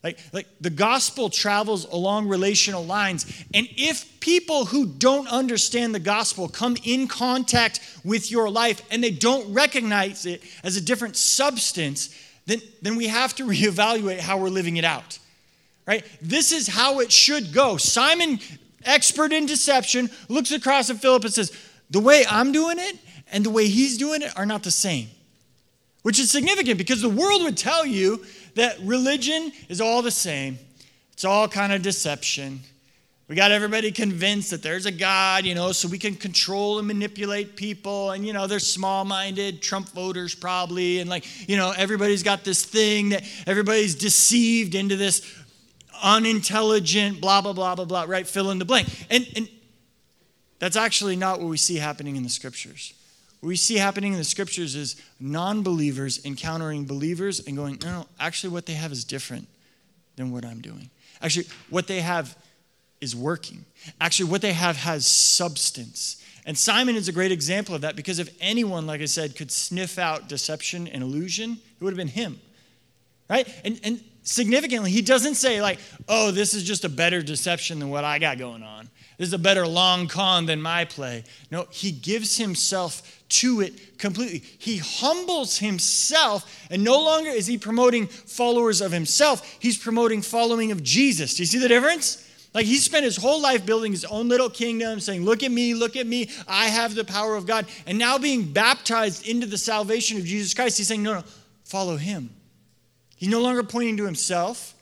Like, 0.02 0.18
like 0.32 0.48
the 0.60 0.68
gospel 0.68 1.30
travels 1.30 1.84
along 1.84 2.26
relational 2.26 2.84
lines. 2.84 3.24
And 3.54 3.68
if 3.76 4.18
people 4.18 4.64
who 4.64 4.84
don't 4.86 5.28
understand 5.28 5.94
the 5.94 6.00
gospel 6.00 6.48
come 6.48 6.76
in 6.82 7.06
contact 7.06 7.78
with 8.02 8.28
your 8.32 8.50
life 8.50 8.82
and 8.90 9.02
they 9.02 9.12
don't 9.12 9.52
recognize 9.54 10.26
it 10.26 10.42
as 10.64 10.76
a 10.76 10.80
different 10.80 11.16
substance, 11.16 12.12
then, 12.46 12.60
then 12.82 12.96
we 12.96 13.06
have 13.06 13.32
to 13.36 13.44
reevaluate 13.46 14.18
how 14.18 14.38
we're 14.38 14.48
living 14.48 14.76
it 14.76 14.84
out. 14.84 15.20
Right? 15.86 16.04
This 16.20 16.50
is 16.50 16.66
how 16.66 16.98
it 16.98 17.12
should 17.12 17.52
go. 17.52 17.76
Simon 17.76 18.40
expert 18.86 19.32
in 19.32 19.46
deception, 19.46 20.10
looks 20.28 20.52
across 20.52 20.90
at 20.90 20.96
Philip 20.96 21.24
and 21.24 21.32
says, 21.32 21.52
The 21.90 22.00
way 22.00 22.24
I'm 22.28 22.52
doing 22.52 22.78
it 22.78 22.96
and 23.32 23.44
the 23.44 23.50
way 23.50 23.66
he's 23.66 23.98
doing 23.98 24.22
it 24.22 24.36
are 24.38 24.46
not 24.46 24.62
the 24.62 24.70
same. 24.70 25.08
Which 26.02 26.20
is 26.20 26.30
significant 26.30 26.78
because 26.78 27.02
the 27.02 27.08
world 27.08 27.42
would 27.42 27.56
tell 27.56 27.84
you 27.84 28.24
that 28.54 28.78
religion 28.82 29.52
is 29.68 29.80
all 29.80 30.02
the 30.02 30.10
same, 30.10 30.58
it's 31.12 31.24
all 31.24 31.48
kind 31.48 31.72
of 31.72 31.82
deception. 31.82 32.60
We 33.28 33.34
got 33.34 33.50
everybody 33.50 33.90
convinced 33.90 34.52
that 34.52 34.62
there's 34.62 34.86
a 34.86 34.92
God, 34.92 35.46
you 35.46 35.56
know, 35.56 35.72
so 35.72 35.88
we 35.88 35.98
can 35.98 36.14
control 36.14 36.78
and 36.78 36.86
manipulate 36.86 37.56
people. 37.56 38.12
And, 38.12 38.24
you 38.24 38.32
know, 38.32 38.46
they're 38.46 38.60
small 38.60 39.04
minded, 39.04 39.60
Trump 39.60 39.88
voters 39.88 40.32
probably. 40.32 41.00
And, 41.00 41.10
like, 41.10 41.26
you 41.48 41.56
know, 41.56 41.74
everybody's 41.76 42.22
got 42.22 42.44
this 42.44 42.64
thing 42.64 43.08
that 43.08 43.24
everybody's 43.44 43.96
deceived 43.96 44.76
into 44.76 44.94
this 44.94 45.22
unintelligent, 46.02 47.20
blah, 47.20 47.40
blah, 47.40 47.52
blah, 47.52 47.74
blah, 47.74 47.84
blah, 47.84 48.04
right? 48.06 48.26
Fill 48.26 48.50
in 48.50 48.58
the 48.58 48.64
blank. 48.64 48.88
And, 49.10 49.26
and 49.36 49.48
that's 50.58 50.76
actually 50.76 51.16
not 51.16 51.40
what 51.40 51.48
we 51.48 51.56
see 51.56 51.76
happening 51.76 52.16
in 52.16 52.22
the 52.22 52.28
scriptures. 52.28 52.94
What 53.40 53.48
we 53.48 53.56
see 53.56 53.76
happening 53.76 54.12
in 54.12 54.18
the 54.18 54.24
scriptures 54.24 54.74
is 54.74 55.00
non 55.20 55.62
believers 55.62 56.24
encountering 56.24 56.86
believers 56.86 57.40
and 57.46 57.56
going, 57.56 57.78
no, 57.82 58.00
no, 58.00 58.06
actually, 58.18 58.50
what 58.50 58.66
they 58.66 58.72
have 58.74 58.92
is 58.92 59.04
different 59.04 59.48
than 60.16 60.30
what 60.30 60.44
I'm 60.44 60.60
doing. 60.60 60.90
Actually, 61.20 61.46
what 61.70 61.86
they 61.86 62.00
have 62.00 62.36
is 63.00 63.14
working. 63.14 63.64
Actually, 64.00 64.30
what 64.30 64.42
they 64.42 64.52
have 64.52 64.76
has 64.76 65.06
substance. 65.06 66.22
And 66.46 66.56
Simon 66.56 66.96
is 66.96 67.08
a 67.08 67.12
great 67.12 67.32
example 67.32 67.74
of 67.74 67.80
that 67.80 67.96
because 67.96 68.18
if 68.18 68.34
anyone, 68.40 68.86
like 68.86 69.00
I 69.00 69.06
said, 69.06 69.36
could 69.36 69.50
sniff 69.50 69.98
out 69.98 70.28
deception 70.28 70.86
and 70.86 71.02
illusion, 71.02 71.58
it 71.78 71.84
would 71.84 71.90
have 71.90 71.98
been 71.98 72.08
him. 72.08 72.40
Right? 73.28 73.48
And, 73.64 73.80
and 73.82 74.00
significantly, 74.26 74.90
he 74.90 75.02
doesn't 75.02 75.36
say, 75.36 75.62
like, 75.62 75.78
oh, 76.08 76.30
this 76.30 76.52
is 76.52 76.64
just 76.64 76.84
a 76.84 76.88
better 76.88 77.22
deception 77.22 77.78
than 77.78 77.88
what 77.88 78.04
I 78.04 78.18
got 78.18 78.38
going 78.38 78.62
on. 78.62 78.90
This 79.18 79.28
is 79.28 79.32
a 79.32 79.38
better 79.38 79.66
long 79.66 80.08
con 80.08 80.44
than 80.44 80.60
my 80.60 80.84
play. 80.84 81.24
No, 81.50 81.66
he 81.70 81.90
gives 81.90 82.36
himself 82.36 83.24
to 83.28 83.62
it 83.62 83.98
completely. 83.98 84.42
He 84.58 84.76
humbles 84.76 85.58
himself, 85.58 86.66
and 86.70 86.84
no 86.84 87.00
longer 87.02 87.30
is 87.30 87.46
he 87.46 87.56
promoting 87.56 88.08
followers 88.08 88.82
of 88.82 88.92
himself, 88.92 89.56
he's 89.58 89.78
promoting 89.78 90.20
following 90.20 90.70
of 90.70 90.82
Jesus. 90.82 91.34
Do 91.34 91.42
you 91.42 91.46
see 91.46 91.58
the 91.58 91.68
difference? 91.68 92.22
Like 92.52 92.66
he 92.66 92.76
spent 92.76 93.04
his 93.04 93.16
whole 93.16 93.40
life 93.40 93.64
building 93.64 93.92
his 93.92 94.04
own 94.06 94.28
little 94.28 94.50
kingdom, 94.50 95.00
saying, 95.00 95.24
Look 95.24 95.42
at 95.42 95.52
me, 95.52 95.74
look 95.74 95.94
at 95.96 96.06
me, 96.06 96.30
I 96.48 96.66
have 96.66 96.94
the 96.94 97.04
power 97.04 97.36
of 97.36 97.46
God. 97.46 97.66
And 97.86 97.98
now 97.98 98.18
being 98.18 98.52
baptized 98.52 99.26
into 99.26 99.46
the 99.46 99.58
salvation 99.58 100.18
of 100.18 100.24
Jesus 100.24 100.52
Christ, 100.52 100.78
he's 100.78 100.88
saying, 100.88 101.02
No, 101.02 101.14
no, 101.14 101.24
follow 101.64 101.96
him. 101.96 102.30
He's 103.16 103.28
no 103.28 103.40
longer 103.40 103.62
pointing 103.62 103.96
to 103.98 104.04
himself, 104.04 104.76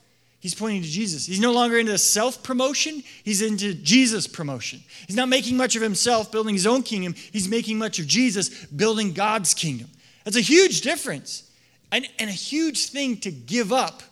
He's 0.45 0.53
pointing 0.53 0.83
to 0.83 0.87
Jesus. 0.87 1.25
He's 1.25 1.39
no 1.39 1.51
longer 1.51 1.79
into 1.79 1.97
self 1.97 2.43
promotion, 2.43 3.01
he's 3.23 3.41
into 3.41 3.73
Jesus 3.73 4.27
promotion. 4.27 4.79
He's 5.07 5.15
not 5.15 5.27
making 5.27 5.57
much 5.57 5.75
of 5.75 5.81
himself 5.81 6.31
building 6.31 6.53
his 6.53 6.67
own 6.67 6.83
kingdom, 6.83 7.15
he's 7.15 7.49
making 7.49 7.79
much 7.79 7.97
of 7.97 8.05
Jesus 8.05 8.63
building 8.65 9.13
God's 9.13 9.55
kingdom. 9.55 9.87
That's 10.23 10.37
a 10.37 10.41
huge 10.41 10.81
difference 10.81 11.49
and, 11.91 12.07
and 12.19 12.29
a 12.29 12.33
huge 12.33 12.89
thing 12.89 13.17
to 13.21 13.31
give 13.31 13.73
up 13.73 14.03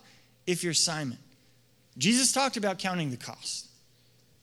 if 0.47 0.63
you're 0.63 0.73
Simon. 0.73 1.19
Jesus 1.99 2.31
talked 2.31 2.57
about 2.57 2.79
counting 2.79 3.11
the 3.11 3.17
cost. 3.17 3.67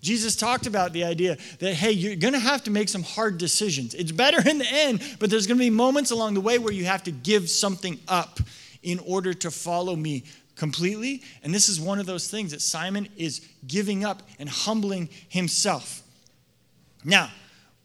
Jesus 0.00 0.36
talked 0.36 0.68
about 0.68 0.92
the 0.92 1.02
idea 1.02 1.38
that, 1.58 1.74
hey, 1.74 1.90
you're 1.90 2.14
going 2.14 2.34
to 2.34 2.38
have 2.38 2.62
to 2.64 2.70
make 2.70 2.88
some 2.88 3.02
hard 3.02 3.36
decisions. 3.36 3.94
It's 3.94 4.12
better 4.12 4.48
in 4.48 4.58
the 4.58 4.72
end, 4.72 5.02
but 5.18 5.28
there's 5.28 5.48
going 5.48 5.58
to 5.58 5.64
be 5.64 5.70
moments 5.70 6.12
along 6.12 6.34
the 6.34 6.40
way 6.40 6.56
where 6.60 6.72
you 6.72 6.84
have 6.84 7.02
to 7.02 7.10
give 7.10 7.50
something 7.50 7.98
up 8.06 8.38
in 8.82 8.98
order 9.00 9.34
to 9.34 9.50
follow 9.50 9.96
me 9.96 10.24
completely. 10.56 11.22
And 11.42 11.54
this 11.54 11.68
is 11.68 11.80
one 11.80 11.98
of 11.98 12.06
those 12.06 12.30
things 12.30 12.50
that 12.52 12.62
Simon 12.62 13.08
is 13.16 13.40
giving 13.66 14.04
up 14.04 14.22
and 14.38 14.48
humbling 14.48 15.08
himself. 15.28 16.02
Now, 17.04 17.30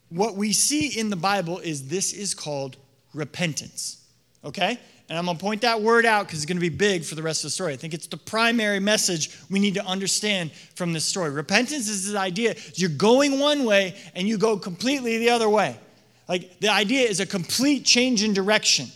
what 0.10 0.36
we 0.36 0.52
see 0.52 1.00
in 1.00 1.10
the 1.10 1.16
Bible 1.16 1.60
is 1.60 1.88
this 1.88 2.14
is 2.14 2.34
called 2.34 2.78
repentance. 3.14 4.06
Okay? 4.44 4.80
And 5.08 5.18
I'm 5.18 5.26
going 5.26 5.38
to 5.38 5.42
point 5.42 5.62
that 5.62 5.82
word 5.82 6.06
out 6.06 6.26
because 6.26 6.40
it's 6.40 6.46
going 6.48 6.58
to 6.58 6.62
be 6.62 6.70
big 6.70 7.04
for 7.04 7.16
the 7.16 7.22
rest 7.22 7.44
of 7.44 7.48
the 7.48 7.52
story. 7.52 7.74
I 7.74 7.78
think 7.78 7.94
it's 7.94 8.08
the 8.08 8.18
primary 8.18 8.80
message 8.80 9.38
we 9.50 9.60
need 9.60 9.76
to 9.76 9.86
understand 9.86 10.52
from 10.76 10.94
this 10.94 11.06
story. 11.06 11.30
Repentance 11.30 11.88
is 11.88 12.08
this 12.08 12.16
idea 12.16 12.56
you're 12.74 12.90
going 12.90 13.40
one 13.40 13.66
way 13.66 13.96
and 14.16 14.28
you 14.28 14.38
go 14.38 14.58
completely 14.58 15.20
the 15.20 15.30
other 15.30 15.48
way. 15.48 15.78
Like 16.28 16.60
the 16.60 16.70
idea 16.70 17.08
is 17.08 17.20
a 17.20 17.26
complete 17.26 17.86
change 17.86 18.24
in 18.24 18.34
direction. 18.34 18.88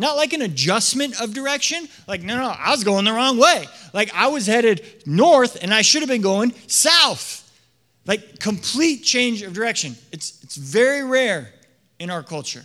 Not 0.00 0.16
like 0.16 0.32
an 0.32 0.40
adjustment 0.40 1.20
of 1.20 1.34
direction. 1.34 1.86
Like, 2.08 2.22
no, 2.22 2.34
no, 2.38 2.48
I 2.48 2.70
was 2.70 2.84
going 2.84 3.04
the 3.04 3.12
wrong 3.12 3.36
way. 3.36 3.66
Like, 3.92 4.10
I 4.14 4.28
was 4.28 4.46
headed 4.46 4.82
north 5.04 5.62
and 5.62 5.74
I 5.74 5.82
should 5.82 6.00
have 6.00 6.08
been 6.08 6.22
going 6.22 6.54
south. 6.68 7.46
Like, 8.06 8.40
complete 8.40 9.02
change 9.04 9.42
of 9.42 9.52
direction. 9.52 9.94
It's, 10.10 10.42
it's 10.42 10.56
very 10.56 11.04
rare 11.04 11.52
in 11.98 12.08
our 12.08 12.22
culture. 12.22 12.64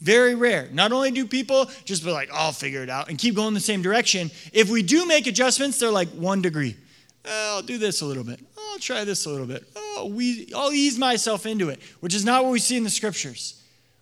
Very 0.00 0.34
rare. 0.34 0.68
Not 0.70 0.92
only 0.92 1.10
do 1.10 1.26
people 1.26 1.70
just 1.86 2.04
be 2.04 2.10
like, 2.10 2.28
I'll 2.30 2.52
figure 2.52 2.82
it 2.82 2.90
out 2.90 3.08
and 3.08 3.18
keep 3.18 3.34
going 3.34 3.54
the 3.54 3.60
same 3.60 3.80
direction, 3.80 4.30
if 4.52 4.68
we 4.68 4.82
do 4.82 5.06
make 5.06 5.26
adjustments, 5.26 5.78
they're 5.78 5.90
like 5.90 6.10
one 6.10 6.42
degree. 6.42 6.76
Oh, 7.24 7.56
I'll 7.56 7.62
do 7.62 7.78
this 7.78 8.02
a 8.02 8.04
little 8.04 8.24
bit. 8.24 8.40
I'll 8.72 8.78
try 8.78 9.04
this 9.04 9.24
a 9.24 9.30
little 9.30 9.46
bit. 9.46 9.64
Oh, 9.74 10.12
we, 10.12 10.52
I'll 10.54 10.72
ease 10.72 10.98
myself 10.98 11.46
into 11.46 11.70
it, 11.70 11.80
which 12.00 12.14
is 12.14 12.26
not 12.26 12.44
what 12.44 12.52
we 12.52 12.58
see 12.58 12.76
in 12.76 12.84
the 12.84 12.90
scriptures. 12.90 13.57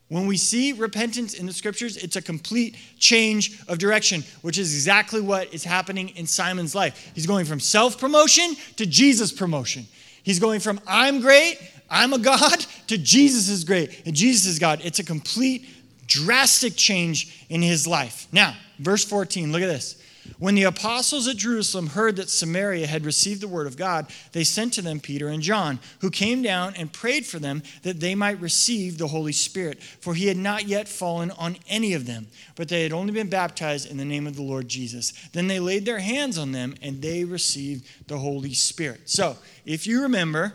When 0.08 0.26
we 0.28 0.36
see 0.36 0.72
repentance 0.72 1.34
in 1.34 1.46
the 1.46 1.52
scriptures, 1.52 1.96
it's 1.96 2.14
a 2.14 2.22
complete 2.22 2.76
change 2.98 3.60
of 3.66 3.78
direction, 3.78 4.22
which 4.42 4.56
is 4.56 4.72
exactly 4.72 5.20
what 5.20 5.52
is 5.52 5.64
happening 5.64 6.10
in 6.10 6.26
Simon's 6.26 6.74
life. 6.76 7.10
He's 7.14 7.26
going 7.26 7.44
from 7.44 7.58
self 7.58 7.98
promotion 7.98 8.54
to 8.76 8.86
Jesus 8.86 9.32
promotion. 9.32 9.86
He's 10.22 10.38
going 10.38 10.60
from 10.60 10.80
I'm 10.86 11.20
great, 11.20 11.58
I'm 11.90 12.12
a 12.12 12.18
God, 12.18 12.64
to 12.86 12.98
Jesus 12.98 13.48
is 13.48 13.64
great, 13.64 14.06
and 14.06 14.14
Jesus 14.14 14.46
is 14.46 14.58
God. 14.60 14.80
It's 14.84 15.00
a 15.00 15.04
complete, 15.04 15.68
drastic 16.06 16.76
change 16.76 17.44
in 17.48 17.60
his 17.60 17.86
life. 17.86 18.28
Now, 18.30 18.54
verse 18.78 19.04
14, 19.04 19.50
look 19.50 19.62
at 19.62 19.66
this. 19.66 20.00
When 20.38 20.54
the 20.54 20.64
apostles 20.64 21.26
at 21.28 21.36
Jerusalem 21.36 21.88
heard 21.88 22.16
that 22.16 22.28
Samaria 22.28 22.86
had 22.86 23.04
received 23.04 23.40
the 23.40 23.48
word 23.48 23.66
of 23.66 23.76
God, 23.76 24.06
they 24.32 24.44
sent 24.44 24.74
to 24.74 24.82
them 24.82 25.00
Peter 25.00 25.28
and 25.28 25.42
John, 25.42 25.78
who 26.00 26.10
came 26.10 26.42
down 26.42 26.74
and 26.74 26.92
prayed 26.92 27.26
for 27.26 27.38
them 27.38 27.62
that 27.82 28.00
they 28.00 28.14
might 28.14 28.40
receive 28.40 28.98
the 28.98 29.08
Holy 29.08 29.32
Spirit, 29.32 29.82
for 29.82 30.14
he 30.14 30.26
had 30.26 30.36
not 30.36 30.66
yet 30.66 30.88
fallen 30.88 31.30
on 31.32 31.56
any 31.68 31.94
of 31.94 32.06
them, 32.06 32.28
but 32.54 32.68
they 32.68 32.82
had 32.82 32.92
only 32.92 33.12
been 33.12 33.28
baptized 33.28 33.90
in 33.90 33.96
the 33.96 34.04
name 34.04 34.26
of 34.26 34.36
the 34.36 34.42
Lord 34.42 34.68
Jesus. 34.68 35.12
Then 35.32 35.46
they 35.46 35.60
laid 35.60 35.84
their 35.84 36.00
hands 36.00 36.38
on 36.38 36.52
them 36.52 36.74
and 36.82 37.00
they 37.00 37.24
received 37.24 38.08
the 38.08 38.18
Holy 38.18 38.54
Spirit. 38.54 39.08
So, 39.08 39.36
if 39.64 39.86
you 39.86 40.02
remember, 40.02 40.54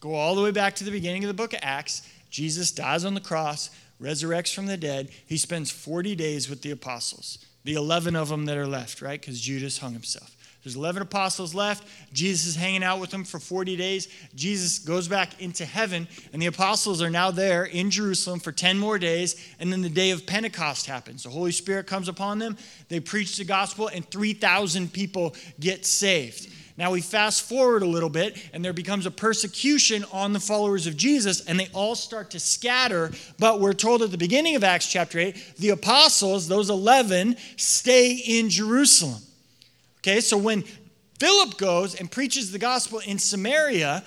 go 0.00 0.14
all 0.14 0.34
the 0.34 0.42
way 0.42 0.50
back 0.50 0.74
to 0.76 0.84
the 0.84 0.90
beginning 0.90 1.24
of 1.24 1.28
the 1.28 1.34
book 1.34 1.52
of 1.52 1.60
Acts. 1.62 2.02
Jesus 2.30 2.72
dies 2.72 3.04
on 3.04 3.14
the 3.14 3.20
cross, 3.20 3.70
resurrects 4.00 4.52
from 4.52 4.66
the 4.66 4.76
dead. 4.76 5.08
He 5.26 5.36
spends 5.36 5.70
40 5.70 6.16
days 6.16 6.50
with 6.50 6.62
the 6.62 6.72
apostles 6.72 7.38
the 7.64 7.74
11 7.74 8.14
of 8.14 8.28
them 8.28 8.44
that 8.46 8.56
are 8.56 8.66
left, 8.66 9.02
right? 9.02 9.20
Because 9.20 9.40
Judas 9.40 9.78
hung 9.78 9.92
himself. 9.92 10.36
There's 10.62 10.76
11 10.76 11.02
apostles 11.02 11.54
left. 11.54 11.86
Jesus 12.14 12.46
is 12.46 12.56
hanging 12.56 12.82
out 12.82 12.98
with 12.98 13.10
them 13.10 13.24
for 13.24 13.38
40 13.38 13.76
days. 13.76 14.08
Jesus 14.34 14.78
goes 14.78 15.08
back 15.08 15.40
into 15.40 15.66
heaven, 15.66 16.08
and 16.32 16.40
the 16.40 16.46
apostles 16.46 17.02
are 17.02 17.10
now 17.10 17.30
there 17.30 17.64
in 17.64 17.90
Jerusalem 17.90 18.40
for 18.40 18.50
10 18.50 18.78
more 18.78 18.98
days. 18.98 19.36
And 19.60 19.70
then 19.70 19.82
the 19.82 19.90
day 19.90 20.10
of 20.10 20.26
Pentecost 20.26 20.86
happens. 20.86 21.24
The 21.24 21.28
Holy 21.28 21.52
Spirit 21.52 21.86
comes 21.86 22.08
upon 22.08 22.38
them. 22.38 22.56
They 22.88 22.98
preach 22.98 23.36
the 23.36 23.44
gospel, 23.44 23.88
and 23.88 24.10
3,000 24.10 24.90
people 24.90 25.34
get 25.60 25.84
saved. 25.84 26.50
Now 26.76 26.90
we 26.90 27.00
fast 27.00 27.42
forward 27.42 27.82
a 27.82 27.86
little 27.86 28.08
bit, 28.08 28.36
and 28.52 28.64
there 28.64 28.72
becomes 28.72 29.06
a 29.06 29.10
persecution 29.10 30.04
on 30.12 30.32
the 30.32 30.40
followers 30.40 30.88
of 30.88 30.96
Jesus, 30.96 31.44
and 31.46 31.58
they 31.58 31.68
all 31.72 31.94
start 31.94 32.32
to 32.32 32.40
scatter. 32.40 33.12
But 33.38 33.60
we're 33.60 33.74
told 33.74 34.02
at 34.02 34.10
the 34.10 34.18
beginning 34.18 34.56
of 34.56 34.64
Acts 34.64 34.90
chapter 34.90 35.20
8, 35.20 35.56
the 35.58 35.70
apostles, 35.70 36.48
those 36.48 36.70
11, 36.70 37.36
stay 37.56 38.12
in 38.12 38.50
Jerusalem. 38.50 39.22
Okay, 39.98 40.20
so 40.20 40.36
when 40.36 40.64
Philip 41.20 41.56
goes 41.58 41.94
and 41.94 42.10
preaches 42.10 42.50
the 42.50 42.58
gospel 42.58 42.98
in 42.98 43.20
Samaria, 43.20 44.02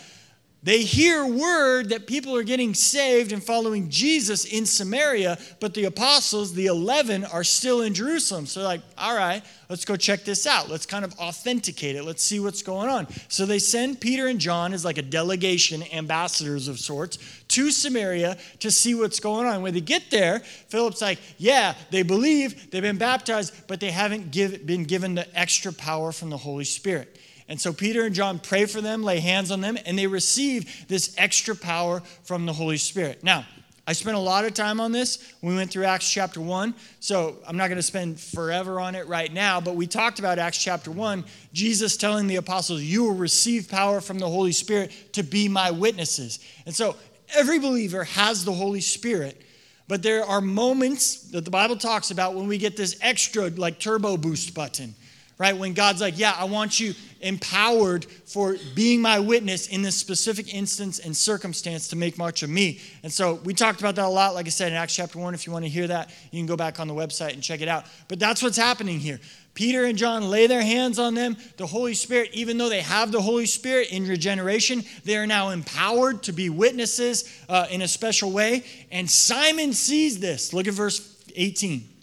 they 0.64 0.82
hear 0.82 1.26
word 1.26 1.90
that 1.90 2.08
people 2.08 2.36
are 2.36 2.44
getting 2.44 2.74
saved 2.74 3.32
and 3.32 3.44
following 3.44 3.90
Jesus 3.90 4.44
in 4.44 4.66
Samaria, 4.66 5.38
but 5.60 5.74
the 5.76 5.86
apostles, 5.86 6.54
the 6.54 6.66
11, 6.66 7.26
are 7.26 7.44
still 7.44 7.82
in 7.82 7.94
Jerusalem. 7.94 8.48
So 8.48 8.60
they're 8.60 8.68
like, 8.68 8.82
all 8.98 9.16
right, 9.16 9.44
let's 9.70 9.86
go 9.86 9.96
check 9.96 10.26
this 10.26 10.48
out. 10.48 10.68
Let's 10.68 10.88
kind 10.88 11.06
of 11.06 11.18
authenticate 11.20 11.96
it. 11.96 12.04
Let's 12.04 12.24
see 12.24 12.40
what's 12.40 12.64
going 12.64 12.90
on. 12.90 13.08
So 13.30 13.46
they 13.46 13.60
send 13.60 14.02
Peter 14.02 14.28
and 14.28 14.40
John 14.40 14.74
as 14.74 14.84
like 14.84 14.98
a 14.98 15.04
delegation, 15.04 15.84
ambassadors 15.94 16.68
of 16.68 16.80
sorts, 16.80 17.20
to 17.50 17.70
Samaria 17.70 18.38
to 18.60 18.72
see 18.72 18.96
what's 18.96 19.20
going 19.20 19.46
on. 19.46 19.62
When 19.62 19.76
they 19.76 19.82
get 19.82 20.10
there, 20.10 20.40
Philip's 20.40 21.02
like, 21.02 21.20
yeah, 21.38 21.76
they 21.92 22.02
believe, 22.02 22.72
they've 22.72 22.82
been 22.82 22.98
baptized, 22.98 23.54
but 23.68 23.80
they 23.80 23.92
haven't 23.92 24.32
give, 24.32 24.66
been 24.66 24.86
given 24.86 25.14
the 25.16 25.38
extra 25.38 25.72
power 25.72 26.12
from 26.12 26.32
the 26.32 26.38
Holy 26.38 26.66
Spirit. 26.66 27.16
And 27.50 27.60
so 27.60 27.72
Peter 27.72 28.06
and 28.06 28.14
John 28.14 28.40
pray 28.40 28.66
for 28.66 28.82
them, 28.82 29.04
lay 29.04 29.20
hands 29.20 29.52
on 29.52 29.62
them, 29.62 29.78
and 29.86 29.98
they 29.98 30.08
receive 30.08 30.88
this 30.88 31.16
extra 31.18 31.56
power 31.56 32.02
from 32.24 32.46
the 32.46 32.54
Holy 32.54 32.78
Spirit. 32.78 33.24
Now, 33.24 33.46
I 33.90 33.94
spent 33.94 34.18
a 34.18 34.20
lot 34.20 34.44
of 34.44 34.54
time 34.54 34.82
on 34.82 34.92
this 34.92 35.34
we 35.42 35.56
went 35.56 35.72
through 35.72 35.86
Acts 35.86 36.12
chapter 36.12 36.42
1, 36.42 36.76
so 37.00 37.38
I'm 37.48 37.56
not 37.56 37.68
going 37.68 37.78
to 37.78 37.84
spend 37.84 38.20
forever 38.20 38.82
on 38.82 38.96
it 38.96 39.08
right 39.08 39.32
now, 39.32 39.62
but 39.62 39.78
we 39.78 39.88
talked 39.88 40.20
about 40.20 40.40
Acts 40.40 40.62
chapter 40.62 40.92
1, 40.92 41.24
Jesus 41.54 41.96
telling 41.96 42.28
the 42.28 42.36
apostles, 42.36 42.82
You 42.82 43.06
will 43.06 43.16
receive 43.16 43.70
power 43.70 44.02
from 44.02 44.20
the 44.20 44.28
Holy 44.28 44.52
Spirit 44.52 44.92
to 45.14 45.24
be 45.24 45.48
my 45.48 45.72
witnesses. 45.72 46.40
And 46.66 46.76
so 46.76 46.98
every 47.34 47.60
believer 47.60 48.04
has 48.04 48.44
the 48.44 48.52
Holy 48.52 48.82
Spirit, 48.82 49.42
but 49.88 50.04
there 50.04 50.26
are 50.26 50.42
moments 50.42 51.22
that 51.32 51.46
the 51.46 51.52
Bible 51.52 51.78
talks 51.78 52.12
about 52.12 52.36
when 52.36 52.50
we 52.50 52.58
get 52.58 52.76
this 52.76 52.98
extra, 53.02 53.48
like 53.52 53.80
turbo 53.80 54.18
boost 54.18 54.54
button 54.54 54.96
right? 55.38 55.56
When 55.56 55.74
God's 55.74 56.02
like, 56.02 56.18
yeah, 56.18 56.36
I 56.38 56.46
want 56.46 56.80
you 56.80 56.94
empowered 57.22 58.06
for 58.06 58.56
being 58.76 59.02
my 59.02 59.20
witness 59.20 59.68
in 59.68 59.82
this 59.82 59.96
specific 59.96 60.54
instance 60.54 61.00
and 61.00 61.16
circumstance 61.16 61.88
to 61.90 61.96
make 61.96 62.18
much 62.18 62.44
of 62.44 62.50
me. 62.50 62.80
And 63.04 63.12
so 63.12 63.36
we 63.44 63.54
talked 63.54 63.80
about 63.80 63.96
that 63.96 64.06
a 64.06 64.10
lot, 64.10 64.34
like 64.34 64.46
I 64.46 64.50
said, 64.50 64.72
in 64.72 64.78
Acts 64.78 64.96
chapter 64.96 65.20
1. 65.20 65.34
If 65.34 65.46
you 65.46 65.54
want 65.54 65.66
to 65.66 65.70
hear 65.70 65.88
that, 65.88 66.10
you 66.32 66.40
can 66.40 66.48
go 66.48 66.56
back 66.56 66.80
on 66.80 66.88
the 66.88 66.94
website 66.94 67.34
and 67.34 67.42
check 67.42 67.62
it 67.62 67.68
out. 67.68 67.86
But 68.08 68.20
that's 68.20 68.42
what's 68.42 68.58
happening 68.58 69.00
here. 69.00 69.20
Peter 69.54 69.86
and 69.86 69.98
John 69.98 70.30
lay 70.30 70.46
their 70.46 70.62
hands 70.62 71.00
on 71.00 71.16
them. 71.16 71.36
The 71.58 71.66
Holy 71.66 71.96
Spirit, 71.96 72.30
even 72.34 72.60
though 72.60 72.70
they 72.70 72.82
have 72.82 73.12
the 73.12 73.22
Holy 73.22 73.48
Spirit 73.48 73.92
in 73.92 74.08
regeneration, 74.08 74.84
they 75.04 75.18
are 75.18 75.26
now 75.26 75.50
empowered 75.50 76.22
to 76.24 76.32
be 76.32 76.50
witnesses 76.50 77.32
uh, 77.50 77.66
in 77.72 77.82
a 77.82 77.88
special 77.88 78.32
way. 78.32 78.64
And 78.92 79.10
Simon 79.10 79.74
sees 79.74 80.20
this. 80.20 80.54
Look 80.54 80.68
at 80.68 80.76
verse 80.76 81.16
18. 81.36 81.97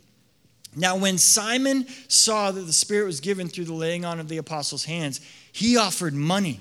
Now, 0.76 0.96
when 0.96 1.18
Simon 1.18 1.86
saw 2.08 2.50
that 2.50 2.62
the 2.62 2.72
Spirit 2.72 3.06
was 3.06 3.20
given 3.20 3.48
through 3.48 3.66
the 3.66 3.74
laying 3.74 4.04
on 4.04 4.20
of 4.20 4.28
the 4.28 4.38
apostles' 4.38 4.84
hands, 4.84 5.20
he 5.52 5.76
offered 5.76 6.14
money, 6.14 6.60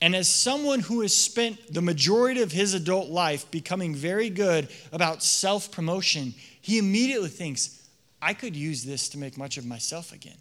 and 0.00 0.16
as 0.16 0.28
someone 0.28 0.80
who 0.80 1.02
has 1.02 1.14
spent 1.14 1.72
the 1.72 1.82
majority 1.82 2.40
of 2.40 2.52
his 2.52 2.72
adult 2.74 3.08
life 3.10 3.50
becoming 3.50 3.94
very 3.94 4.30
good 4.30 4.68
about 4.92 5.22
self 5.22 5.70
promotion, 5.70 6.34
he 6.60 6.78
immediately 6.78 7.28
thinks, 7.28 7.86
I 8.22 8.34
could 8.34 8.56
use 8.56 8.82
this 8.82 9.08
to 9.10 9.18
make 9.18 9.36
much 9.36 9.58
of 9.58 9.66
myself 9.66 10.12
again. 10.12 10.36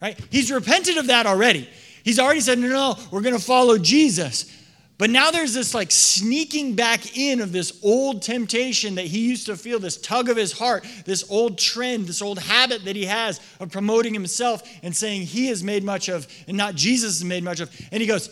Right? 0.00 0.18
He's 0.30 0.50
repented 0.50 0.96
of 0.96 1.08
that 1.08 1.26
already. 1.26 1.68
He's 2.02 2.18
already 2.18 2.40
said, 2.40 2.58
no, 2.58 2.68
no, 2.68 2.96
we're 3.10 3.20
going 3.20 3.36
to 3.36 3.42
follow 3.42 3.78
Jesus. 3.78 4.54
But 4.98 5.10
now 5.10 5.30
there's 5.30 5.54
this 5.54 5.74
like 5.74 5.92
sneaking 5.92 6.74
back 6.74 7.16
in 7.16 7.40
of 7.40 7.52
this 7.52 7.78
old 7.84 8.22
temptation 8.22 8.96
that 8.96 9.04
he 9.06 9.28
used 9.28 9.46
to 9.46 9.56
feel, 9.56 9.78
this 9.78 9.96
tug 9.96 10.28
of 10.28 10.36
his 10.36 10.52
heart, 10.52 10.84
this 11.04 11.24
old 11.30 11.56
trend, 11.56 12.06
this 12.06 12.20
old 12.20 12.40
habit 12.40 12.84
that 12.84 12.96
he 12.96 13.04
has 13.04 13.40
of 13.60 13.70
promoting 13.70 14.12
himself 14.12 14.62
and 14.82 14.94
saying 14.94 15.22
he 15.22 15.48
is 15.48 15.62
made 15.62 15.84
much 15.84 16.08
of 16.08 16.26
and 16.48 16.56
not 16.56 16.74
Jesus 16.74 17.16
is 17.16 17.24
made 17.24 17.44
much 17.44 17.60
of. 17.60 17.70
And 17.92 18.00
he 18.00 18.08
goes, 18.08 18.28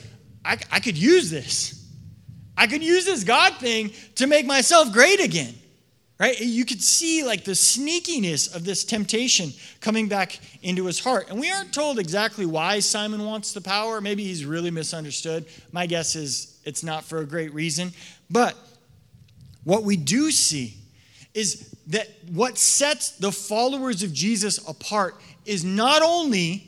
I, 0.46 0.58
I 0.70 0.80
could 0.80 0.96
use 0.96 1.30
this. 1.30 1.84
I 2.56 2.66
could 2.66 2.82
use 2.82 3.04
this 3.04 3.24
God 3.24 3.56
thing 3.56 3.90
to 4.14 4.26
make 4.26 4.46
myself 4.46 4.92
great 4.92 5.20
again. 5.20 5.54
Right? 6.18 6.40
You 6.40 6.64
could 6.64 6.80
see 6.80 7.24
like 7.24 7.44
the 7.44 7.52
sneakiness 7.52 8.54
of 8.54 8.64
this 8.64 8.84
temptation 8.84 9.52
coming 9.80 10.08
back 10.08 10.40
into 10.62 10.86
his 10.86 10.98
heart. 10.98 11.28
And 11.28 11.38
we 11.38 11.50
aren't 11.50 11.74
told 11.74 11.98
exactly 11.98 12.46
why 12.46 12.78
Simon 12.78 13.26
wants 13.26 13.52
the 13.52 13.60
power. 13.60 14.00
Maybe 14.00 14.24
he's 14.24 14.46
really 14.46 14.70
misunderstood. 14.70 15.44
My 15.72 15.84
guess 15.84 16.16
is 16.16 16.58
it's 16.64 16.82
not 16.82 17.04
for 17.04 17.18
a 17.18 17.26
great 17.26 17.52
reason. 17.52 17.92
But 18.30 18.56
what 19.64 19.82
we 19.82 19.98
do 19.98 20.30
see 20.30 20.78
is 21.34 21.74
that 21.88 22.08
what 22.32 22.56
sets 22.56 23.10
the 23.10 23.30
followers 23.30 24.02
of 24.02 24.14
Jesus 24.14 24.56
apart 24.66 25.16
is 25.44 25.66
not 25.66 26.00
only 26.00 26.66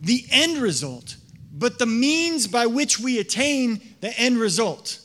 the 0.00 0.24
end 0.30 0.58
result, 0.58 1.16
but 1.54 1.78
the 1.78 1.86
means 1.86 2.46
by 2.46 2.66
which 2.66 2.98
we 2.98 3.18
attain 3.18 3.80
the 4.00 4.18
end 4.18 4.38
result. 4.38 5.00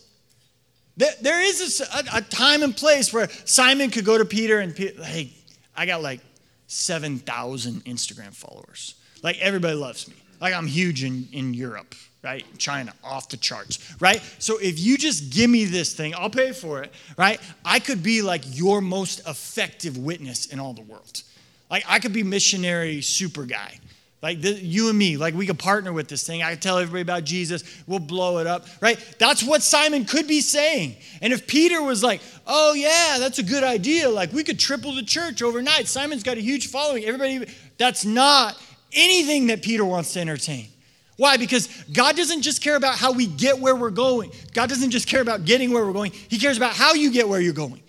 There 0.97 1.41
is 1.41 1.81
a, 1.81 2.21
time 2.21 2.61
and 2.61 2.75
place 2.75 3.13
where 3.13 3.29
Simon 3.45 3.89
could 3.89 4.03
go 4.03 4.17
to 4.17 4.25
Peter 4.25 4.59
and, 4.59 4.77
hey, 4.77 5.31
I 5.75 5.85
got 5.85 6.01
like 6.01 6.19
7,000 6.67 7.85
Instagram 7.85 8.33
followers. 8.33 8.95
Like 9.23 9.39
everybody 9.39 9.75
loves 9.75 10.09
me. 10.09 10.15
Like 10.41 10.53
I'm 10.53 10.67
huge 10.67 11.03
in, 11.03 11.27
in 11.31 11.53
Europe, 11.53 11.95
right? 12.21 12.45
China, 12.57 12.93
off 13.03 13.29
the 13.29 13.37
charts, 13.37 13.95
right? 14.01 14.21
So 14.39 14.57
if 14.57 14.79
you 14.79 14.97
just 14.97 15.31
give 15.31 15.49
me 15.49 15.65
this 15.65 15.93
thing, 15.93 16.13
I'll 16.15 16.29
pay 16.29 16.51
for 16.51 16.81
it, 16.81 16.91
right? 17.17 17.39
I 17.63 17.79
could 17.79 18.03
be 18.03 18.21
like 18.21 18.43
your 18.45 18.81
most 18.81 19.21
effective 19.27 19.97
witness 19.97 20.47
in 20.47 20.59
all 20.59 20.73
the 20.73 20.81
world. 20.81 21.23
Like 21.69 21.85
I 21.87 21.99
could 21.99 22.13
be 22.13 22.23
missionary 22.23 23.01
super 23.01 23.45
guy. 23.45 23.79
Like 24.21 24.41
the, 24.41 24.51
you 24.51 24.89
and 24.89 24.97
me, 24.97 25.15
like 25.15 25.33
we 25.33 25.45
could 25.45 25.59
partner 25.59 25.93
with 25.93 26.09
this 26.09 26.27
thing. 26.27 26.43
I 26.43 26.51
could 26.51 26.61
tell 26.61 26.77
everybody 26.77 27.01
about 27.01 27.23
Jesus. 27.23 27.63
We'll 27.87 27.99
blow 27.99 28.39
it 28.39 28.47
up, 28.47 28.65
right? 28.81 28.99
That's 29.17 29.41
what 29.41 29.63
Simon 29.63 30.03
could 30.03 30.27
be 30.27 30.41
saying. 30.41 30.97
And 31.21 31.31
if 31.31 31.47
Peter 31.47 31.81
was 31.81 32.03
like, 32.03 32.19
oh, 32.45 32.73
yeah, 32.73 33.17
that's 33.17 33.39
a 33.39 33.43
good 33.43 33.63
idea, 33.63 34.09
like 34.09 34.33
we 34.33 34.43
could 34.43 34.59
triple 34.59 34.93
the 34.93 35.03
church 35.03 35.41
overnight. 35.41 35.87
Simon's 35.87 36.23
got 36.23 36.37
a 36.37 36.41
huge 36.41 36.67
following. 36.67 37.05
Everybody, 37.05 37.49
that's 37.77 38.03
not 38.03 38.61
anything 38.91 39.47
that 39.47 39.61
Peter 39.61 39.85
wants 39.85 40.11
to 40.13 40.19
entertain. 40.19 40.67
Why? 41.15 41.37
Because 41.37 41.67
God 41.93 42.17
doesn't 42.17 42.41
just 42.41 42.61
care 42.61 42.75
about 42.75 42.95
how 42.95 43.13
we 43.13 43.25
get 43.25 43.59
where 43.59 43.75
we're 43.75 43.89
going. 43.89 44.31
God 44.53 44.67
doesn't 44.67 44.91
just 44.91 45.07
care 45.07 45.21
about 45.21 45.45
getting 45.45 45.71
where 45.71 45.85
we're 45.85 45.93
going. 45.93 46.11
He 46.11 46.39
cares 46.39 46.57
about 46.57 46.73
how 46.73 46.93
you 46.93 47.11
get 47.11 47.27
where 47.27 47.39
you're 47.39 47.53
going, 47.53 47.81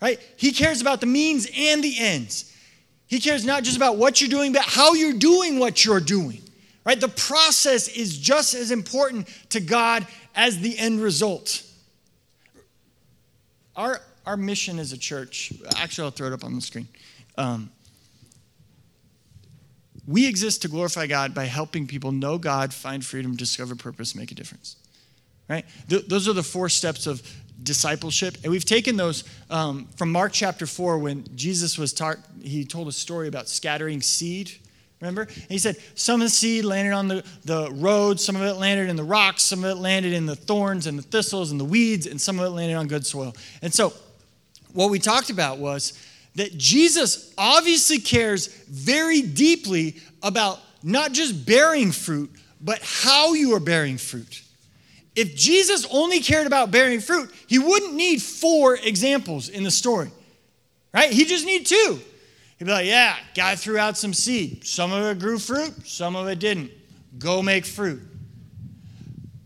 right? 0.00 0.20
He 0.36 0.52
cares 0.52 0.80
about 0.80 1.00
the 1.00 1.06
means 1.06 1.48
and 1.56 1.82
the 1.82 1.94
ends. 1.98 2.51
He 3.12 3.20
cares 3.20 3.44
not 3.44 3.62
just 3.62 3.76
about 3.76 3.98
what 3.98 4.22
you're 4.22 4.30
doing, 4.30 4.54
but 4.54 4.62
how 4.62 4.94
you're 4.94 5.12
doing 5.12 5.58
what 5.58 5.84
you're 5.84 6.00
doing. 6.00 6.40
Right? 6.82 6.98
The 6.98 7.08
process 7.08 7.88
is 7.88 8.16
just 8.16 8.54
as 8.54 8.70
important 8.70 9.28
to 9.50 9.60
God 9.60 10.06
as 10.34 10.60
the 10.60 10.78
end 10.78 10.98
result. 11.02 11.62
Our, 13.76 14.00
our 14.24 14.38
mission 14.38 14.78
as 14.78 14.92
a 14.92 14.96
church, 14.96 15.52
actually, 15.76 16.06
I'll 16.06 16.10
throw 16.10 16.28
it 16.28 16.32
up 16.32 16.42
on 16.42 16.54
the 16.54 16.62
screen. 16.62 16.88
Um, 17.36 17.70
we 20.08 20.26
exist 20.26 20.62
to 20.62 20.68
glorify 20.68 21.06
God 21.06 21.34
by 21.34 21.44
helping 21.44 21.86
people 21.86 22.12
know 22.12 22.38
God, 22.38 22.72
find 22.72 23.04
freedom, 23.04 23.36
discover 23.36 23.76
purpose, 23.76 24.14
make 24.14 24.32
a 24.32 24.34
difference. 24.34 24.76
Right? 25.50 25.66
Th- 25.90 26.06
those 26.06 26.28
are 26.28 26.32
the 26.32 26.42
four 26.42 26.70
steps 26.70 27.06
of 27.06 27.20
discipleship. 27.62 28.36
And 28.42 28.50
we've 28.50 28.64
taken 28.64 28.96
those 28.96 29.24
um, 29.50 29.88
from 29.96 30.10
Mark 30.12 30.32
chapter 30.32 30.66
4 30.66 30.98
when 30.98 31.24
Jesus 31.34 31.78
was 31.78 31.92
taught, 31.92 32.18
he 32.42 32.64
told 32.64 32.88
a 32.88 32.92
story 32.92 33.28
about 33.28 33.48
scattering 33.48 34.00
seed. 34.02 34.52
Remember? 35.00 35.22
And 35.22 35.48
he 35.48 35.58
said, 35.58 35.76
some 35.94 36.20
of 36.20 36.26
the 36.26 36.30
seed 36.30 36.64
landed 36.64 36.92
on 36.92 37.08
the, 37.08 37.24
the 37.44 37.70
road, 37.72 38.20
some 38.20 38.36
of 38.36 38.42
it 38.42 38.54
landed 38.54 38.88
in 38.88 38.96
the 38.96 39.04
rocks, 39.04 39.42
some 39.42 39.64
of 39.64 39.70
it 39.70 39.80
landed 39.80 40.12
in 40.12 40.26
the 40.26 40.36
thorns 40.36 40.86
and 40.86 40.96
the 40.96 41.02
thistles 41.02 41.50
and 41.50 41.58
the 41.58 41.64
weeds, 41.64 42.06
and 42.06 42.20
some 42.20 42.38
of 42.38 42.46
it 42.46 42.50
landed 42.50 42.74
on 42.74 42.86
good 42.86 43.04
soil. 43.04 43.34
And 43.62 43.74
so, 43.74 43.92
what 44.72 44.90
we 44.90 44.98
talked 44.98 45.28
about 45.28 45.58
was 45.58 45.92
that 46.36 46.56
Jesus 46.56 47.34
obviously 47.36 47.98
cares 47.98 48.46
very 48.46 49.22
deeply 49.22 49.96
about 50.22 50.60
not 50.82 51.12
just 51.12 51.44
bearing 51.44 51.92
fruit, 51.92 52.30
but 52.60 52.80
how 52.82 53.34
you 53.34 53.54
are 53.54 53.60
bearing 53.60 53.98
fruit. 53.98 54.42
If 55.14 55.36
Jesus 55.36 55.86
only 55.90 56.20
cared 56.20 56.46
about 56.46 56.70
bearing 56.70 57.00
fruit, 57.00 57.30
he 57.46 57.58
wouldn't 57.58 57.94
need 57.94 58.22
four 58.22 58.76
examples 58.76 59.48
in 59.48 59.62
the 59.62 59.70
story, 59.70 60.10
right? 60.94 61.10
He 61.10 61.24
just 61.24 61.44
need 61.44 61.66
two. 61.66 62.00
He'd 62.58 62.64
be 62.64 62.70
like, 62.70 62.86
yeah, 62.86 63.16
guy 63.34 63.56
threw 63.56 63.76
out 63.76 63.98
some 63.98 64.14
seed. 64.14 64.64
Some 64.64 64.92
of 64.92 65.04
it 65.04 65.18
grew 65.18 65.38
fruit, 65.38 65.86
some 65.86 66.16
of 66.16 66.28
it 66.28 66.38
didn't. 66.38 66.70
Go 67.18 67.42
make 67.42 67.66
fruit. 67.66 68.00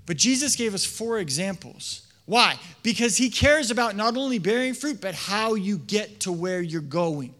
But 0.06 0.16
Jesus 0.16 0.54
gave 0.54 0.72
us 0.72 0.84
four 0.84 1.18
examples. 1.18 2.02
Why? 2.26 2.56
Because 2.82 3.16
he 3.16 3.30
cares 3.30 3.70
about 3.70 3.96
not 3.96 4.16
only 4.16 4.38
bearing 4.38 4.74
fruit, 4.74 5.00
but 5.00 5.14
how 5.14 5.54
you 5.54 5.78
get 5.78 6.20
to 6.20 6.32
where 6.32 6.60
you're 6.60 6.80
going 6.80 7.34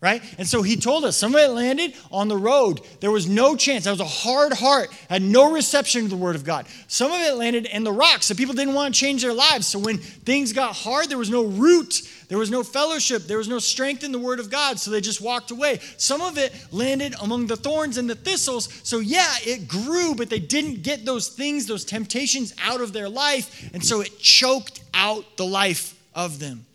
right? 0.00 0.22
And 0.36 0.46
so 0.46 0.62
he 0.62 0.76
told 0.76 1.04
us 1.04 1.16
some 1.16 1.34
of 1.34 1.40
it 1.40 1.48
landed 1.48 1.94
on 2.12 2.28
the 2.28 2.36
road. 2.36 2.80
There 3.00 3.10
was 3.10 3.28
no 3.28 3.56
chance. 3.56 3.84
That 3.84 3.92
was 3.92 4.00
a 4.00 4.04
hard 4.04 4.52
heart, 4.52 4.90
had 5.08 5.22
no 5.22 5.52
reception 5.52 6.02
to 6.02 6.08
the 6.08 6.16
word 6.16 6.36
of 6.36 6.44
God. 6.44 6.66
Some 6.86 7.12
of 7.12 7.20
it 7.20 7.34
landed 7.34 7.66
in 7.66 7.82
the 7.82 7.92
rocks. 7.92 8.26
So 8.26 8.34
people 8.34 8.54
didn't 8.54 8.74
want 8.74 8.94
to 8.94 9.00
change 9.00 9.22
their 9.22 9.32
lives. 9.32 9.66
So 9.66 9.78
when 9.78 9.96
things 9.96 10.52
got 10.52 10.76
hard, 10.76 11.08
there 11.08 11.16
was 11.16 11.30
no 11.30 11.46
root, 11.46 12.02
there 12.28 12.36
was 12.36 12.50
no 12.50 12.62
fellowship, 12.62 13.22
there 13.22 13.38
was 13.38 13.48
no 13.48 13.58
strength 13.58 14.04
in 14.04 14.12
the 14.12 14.18
word 14.18 14.38
of 14.38 14.50
God. 14.50 14.78
So 14.78 14.90
they 14.90 15.00
just 15.00 15.22
walked 15.22 15.50
away. 15.50 15.80
Some 15.96 16.20
of 16.20 16.36
it 16.36 16.54
landed 16.72 17.14
among 17.22 17.46
the 17.46 17.56
thorns 17.56 17.96
and 17.96 18.08
the 18.08 18.14
thistles. 18.14 18.68
So 18.82 18.98
yeah, 18.98 19.32
it 19.40 19.66
grew, 19.66 20.14
but 20.14 20.28
they 20.28 20.40
didn't 20.40 20.82
get 20.82 21.06
those 21.06 21.28
things, 21.28 21.66
those 21.66 21.86
temptations 21.86 22.54
out 22.62 22.82
of 22.82 22.92
their 22.92 23.08
life. 23.08 23.70
And 23.72 23.82
so 23.82 24.02
it 24.02 24.18
choked 24.18 24.82
out 24.92 25.38
the 25.38 25.46
life 25.46 25.98
of 26.14 26.38
them. 26.38 26.66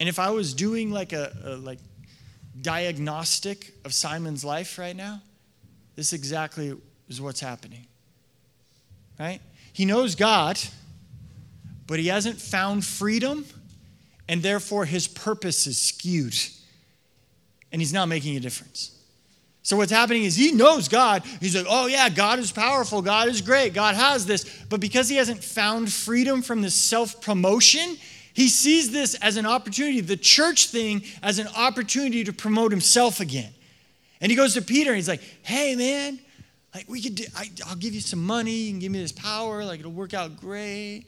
And 0.00 0.08
if 0.08 0.18
I 0.18 0.30
was 0.30 0.54
doing 0.54 0.90
like 0.90 1.12
a, 1.12 1.32
a 1.44 1.56
like 1.56 1.78
diagnostic 2.60 3.72
of 3.84 3.94
Simon's 3.94 4.44
life 4.44 4.78
right 4.78 4.96
now, 4.96 5.20
this 5.96 6.12
exactly 6.12 6.74
is 7.08 7.20
what's 7.20 7.40
happening. 7.40 7.86
Right? 9.18 9.40
He 9.72 9.84
knows 9.84 10.14
God, 10.14 10.58
but 11.86 11.98
he 11.98 12.08
hasn't 12.08 12.40
found 12.40 12.84
freedom, 12.84 13.44
and 14.28 14.42
therefore 14.42 14.84
his 14.84 15.08
purpose 15.08 15.66
is 15.66 15.80
skewed. 15.80 16.36
And 17.70 17.80
he's 17.80 17.92
not 17.92 18.06
making 18.06 18.36
a 18.36 18.40
difference. 18.40 18.98
So, 19.64 19.76
what's 19.76 19.92
happening 19.92 20.24
is 20.24 20.34
he 20.34 20.52
knows 20.52 20.88
God. 20.88 21.22
He's 21.40 21.54
like, 21.54 21.66
oh, 21.68 21.86
yeah, 21.86 22.08
God 22.08 22.40
is 22.40 22.50
powerful. 22.50 23.00
God 23.00 23.28
is 23.28 23.40
great. 23.40 23.74
God 23.74 23.94
has 23.94 24.26
this. 24.26 24.44
But 24.68 24.80
because 24.80 25.08
he 25.08 25.16
hasn't 25.16 25.42
found 25.42 25.92
freedom 25.92 26.42
from 26.42 26.62
this 26.62 26.74
self 26.74 27.20
promotion, 27.20 27.96
he 28.34 28.48
sees 28.48 28.90
this 28.90 29.14
as 29.16 29.36
an 29.36 29.46
opportunity, 29.46 30.00
the 30.00 30.16
church 30.16 30.68
thing, 30.68 31.02
as 31.22 31.38
an 31.38 31.48
opportunity 31.56 32.24
to 32.24 32.32
promote 32.32 32.70
himself 32.70 33.20
again. 33.20 33.52
And 34.20 34.30
he 34.30 34.36
goes 34.36 34.54
to 34.54 34.62
Peter 34.62 34.90
and 34.90 34.96
he's 34.96 35.08
like, 35.08 35.22
hey, 35.42 35.74
man, 35.74 36.18
like 36.74 36.88
we 36.88 37.02
could 37.02 37.16
do, 37.16 37.24
I, 37.36 37.50
will 37.68 37.76
give 37.76 37.94
you 37.94 38.00
some 38.00 38.24
money, 38.24 38.70
can 38.70 38.78
give 38.78 38.92
me 38.92 39.00
this 39.00 39.12
power, 39.12 39.64
like 39.64 39.80
it'll 39.80 39.92
work 39.92 40.14
out 40.14 40.36
great. 40.40 41.06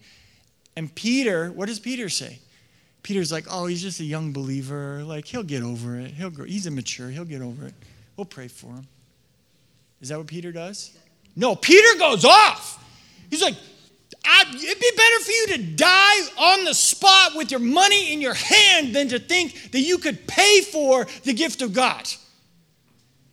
And 0.76 0.92
Peter, 0.94 1.50
what 1.52 1.68
does 1.68 1.78
Peter 1.78 2.08
say? 2.08 2.40
Peter's 3.02 3.30
like, 3.30 3.46
oh, 3.50 3.66
he's 3.66 3.82
just 3.82 4.00
a 4.00 4.04
young 4.04 4.32
believer. 4.32 5.04
Like 5.04 5.26
he'll 5.26 5.42
get 5.42 5.62
over 5.62 5.98
it. 6.00 6.10
He'll 6.10 6.30
grow. 6.30 6.46
He's 6.46 6.66
immature. 6.66 7.08
He'll 7.08 7.24
get 7.24 7.42
over 7.42 7.66
it. 7.66 7.74
We'll 8.16 8.24
pray 8.24 8.48
for 8.48 8.68
him. 8.68 8.86
Is 10.00 10.08
that 10.08 10.18
what 10.18 10.26
Peter 10.26 10.52
does? 10.52 10.96
No, 11.36 11.54
Peter 11.54 11.98
goes 11.98 12.24
off. 12.24 12.82
He's 13.30 13.42
like, 13.42 13.56
I, 14.24 14.44
it'd 14.54 14.80
be 14.80 14.90
better 14.96 15.20
for 15.20 15.30
you 15.30 15.46
to 15.48 15.76
die 15.76 16.20
on 16.38 16.64
the 16.64 16.74
spot 16.74 17.32
with 17.34 17.50
your 17.50 17.60
money 17.60 18.12
in 18.12 18.20
your 18.20 18.34
hand 18.34 18.94
than 18.94 19.08
to 19.08 19.18
think 19.18 19.72
that 19.72 19.80
you 19.80 19.98
could 19.98 20.26
pay 20.26 20.62
for 20.62 21.06
the 21.24 21.32
gift 21.32 21.62
of 21.62 21.72
God. 21.72 22.08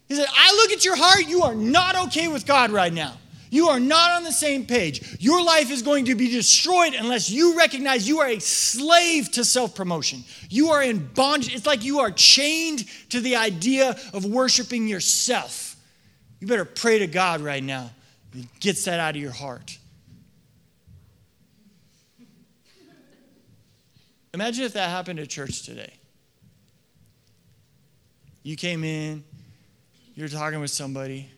He 0.07 0.15
said, 0.15 0.27
I 0.29 0.53
look 0.55 0.71
at 0.71 0.83
your 0.83 0.97
heart, 0.97 1.27
you 1.27 1.43
are 1.43 1.55
not 1.55 1.95
okay 2.07 2.27
with 2.27 2.45
God 2.45 2.71
right 2.71 2.91
now. 2.91 3.17
You 3.51 3.67
are 3.67 3.81
not 3.81 4.11
on 4.11 4.23
the 4.23 4.31
same 4.31 4.65
page. 4.65 5.17
Your 5.19 5.43
life 5.43 5.71
is 5.71 5.81
going 5.81 6.05
to 6.05 6.15
be 6.15 6.31
destroyed 6.31 6.93
unless 6.93 7.29
you 7.29 7.57
recognize 7.57 8.07
you 8.07 8.19
are 8.19 8.27
a 8.27 8.39
slave 8.39 9.29
to 9.31 9.43
self 9.43 9.75
promotion. 9.75 10.23
You 10.49 10.69
are 10.69 10.81
in 10.81 11.05
bondage. 11.13 11.53
It's 11.53 11.65
like 11.65 11.83
you 11.83 11.99
are 11.99 12.11
chained 12.11 12.85
to 13.09 13.19
the 13.19 13.35
idea 13.35 13.97
of 14.13 14.23
worshiping 14.23 14.87
yourself. 14.87 15.75
You 16.39 16.47
better 16.47 16.63
pray 16.63 16.99
to 16.99 17.07
God 17.07 17.41
right 17.41 17.63
now. 17.63 17.91
He 18.33 18.47
gets 18.61 18.85
that 18.85 19.01
out 19.01 19.15
of 19.17 19.21
your 19.21 19.31
heart. 19.31 19.77
Imagine 24.33 24.63
if 24.65 24.73
that 24.73 24.89
happened 24.89 25.19
at 25.19 25.29
church 25.29 25.63
today. 25.63 25.93
You 28.43 28.55
came 28.55 28.83
in, 28.83 29.23
you're 30.15 30.27
talking 30.27 30.59
with 30.59 30.71
somebody, 30.71 31.29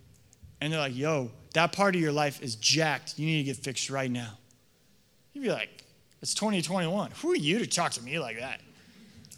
and 0.61 0.71
they're 0.71 0.79
like, 0.79 0.95
yo, 0.95 1.31
that 1.53 1.73
part 1.73 1.95
of 1.95 2.01
your 2.01 2.11
life 2.11 2.41
is 2.41 2.55
jacked. 2.55 3.19
You 3.19 3.25
need 3.25 3.37
to 3.39 3.43
get 3.43 3.57
fixed 3.57 3.89
right 3.89 4.09
now. 4.09 4.37
You'd 5.33 5.43
be 5.43 5.49
like, 5.51 5.83
it's 6.21 6.33
2021. 6.33 7.11
Who 7.21 7.31
are 7.31 7.35
you 7.35 7.59
to 7.59 7.67
talk 7.67 7.91
to 7.93 8.01
me 8.01 8.19
like 8.19 8.39
that? 8.39 8.61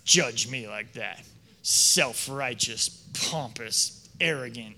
Judge 0.03 0.49
me 0.49 0.67
like 0.67 0.93
that. 0.93 1.23
Self 1.63 2.29
righteous, 2.29 2.89
pompous, 3.29 4.07
arrogant. 4.21 4.75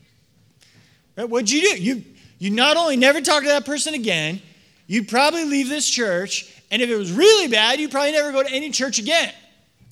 Right? 1.17 1.29
What'd 1.29 1.51
you 1.51 1.61
do? 1.61 1.81
You, 1.81 2.03
you 2.39 2.51
not 2.51 2.77
only 2.77 2.95
never 2.95 3.19
talk 3.19 3.43
to 3.43 3.49
that 3.49 3.65
person 3.65 3.93
again, 3.93 4.41
you'd 4.85 5.09
probably 5.09 5.43
leave 5.43 5.67
this 5.67 5.89
church 5.89 6.56
and 6.69 6.81
if 6.81 6.89
it 6.89 6.95
was 6.95 7.11
really 7.11 7.47
bad, 7.47 7.79
you'd 7.79 7.91
probably 7.91 8.11
never 8.11 8.31
go 8.31 8.43
to 8.43 8.51
any 8.51 8.71
church 8.71 8.99
again. 8.99 9.33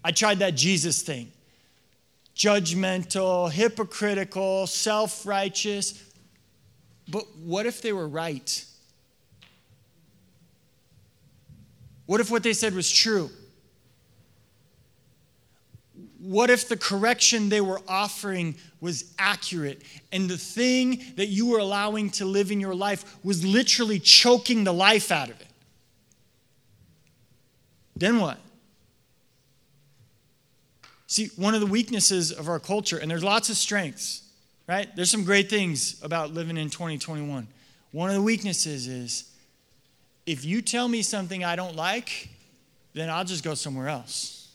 I 0.03 0.11
tried 0.11 0.39
that 0.39 0.55
Jesus 0.55 1.01
thing 1.01 1.31
judgmental, 2.35 3.51
hypocritical, 3.51 4.67
self 4.67 5.25
righteous. 5.25 6.01
But 7.07 7.23
what 7.37 7.65
if 7.65 7.81
they 7.81 7.93
were 7.93 8.07
right? 8.07 8.65
What 12.05 12.19
if 12.19 12.29
what 12.29 12.43
they 12.43 12.53
said 12.53 12.73
was 12.73 12.91
true? 12.91 13.29
What 16.19 16.49
if 16.49 16.67
the 16.67 16.77
correction 16.77 17.49
they 17.49 17.61
were 17.61 17.81
offering 17.87 18.55
was 18.81 19.13
accurate 19.19 19.83
and 20.11 20.27
the 20.27 20.37
thing 20.37 21.03
that 21.17 21.27
you 21.27 21.45
were 21.47 21.59
allowing 21.59 22.09
to 22.11 22.25
live 22.25 22.51
in 22.51 22.59
your 22.59 22.73
life 22.73 23.23
was 23.23 23.45
literally 23.45 23.99
choking 23.99 24.63
the 24.63 24.73
life 24.73 25.11
out 25.11 25.29
of 25.29 25.39
it? 25.39 25.47
Then 27.95 28.19
what? 28.19 28.39
See, 31.07 31.29
one 31.35 31.53
of 31.53 31.61
the 31.61 31.67
weaknesses 31.67 32.31
of 32.31 32.49
our 32.49 32.59
culture, 32.59 32.97
and 32.97 33.09
there's 33.09 33.23
lots 33.23 33.49
of 33.49 33.55
strengths, 33.55 34.23
right? 34.67 34.93
There's 34.95 35.11
some 35.11 35.23
great 35.23 35.49
things 35.49 36.01
about 36.03 36.33
living 36.33 36.57
in 36.57 36.69
2021. 36.69 37.47
One 37.91 38.09
of 38.09 38.15
the 38.15 38.21
weaknesses 38.21 38.87
is 38.87 39.31
if 40.25 40.43
you 40.43 40.61
tell 40.61 40.87
me 40.87 41.01
something 41.01 41.43
I 41.43 41.55
don't 41.55 41.75
like, 41.75 42.29
then 42.93 43.09
I'll 43.09 43.25
just 43.25 43.43
go 43.43 43.53
somewhere 43.53 43.87
else. 43.87 44.49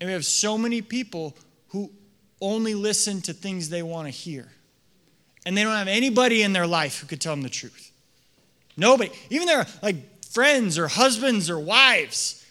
And 0.00 0.08
we 0.08 0.12
have 0.14 0.24
so 0.24 0.56
many 0.58 0.82
people 0.82 1.36
who 1.68 1.90
only 2.40 2.74
listen 2.74 3.20
to 3.22 3.32
things 3.32 3.68
they 3.68 3.82
want 3.82 4.08
to 4.08 4.10
hear. 4.10 4.48
And 5.44 5.56
they 5.56 5.62
don't 5.62 5.76
have 5.76 5.88
anybody 5.88 6.42
in 6.42 6.52
their 6.52 6.66
life 6.66 7.00
who 7.00 7.06
could 7.06 7.20
tell 7.20 7.32
them 7.34 7.42
the 7.42 7.48
truth. 7.48 7.92
Nobody. 8.76 9.10
Even 9.30 9.46
their 9.46 9.66
like 9.82 9.96
friends 10.32 10.78
or 10.78 10.88
husbands 10.88 11.48
or 11.50 11.58
wives. 11.58 12.44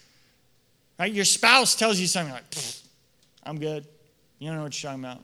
Right? 0.98 1.12
Your 1.12 1.24
spouse 1.24 1.74
tells 1.74 1.98
you 1.98 2.06
something 2.06 2.32
like, 2.32 2.44
I'm 3.42 3.58
good. 3.58 3.86
You 4.38 4.48
don't 4.48 4.56
know 4.56 4.62
what 4.64 4.82
you're 4.82 4.90
talking 4.90 5.04
about. 5.04 5.22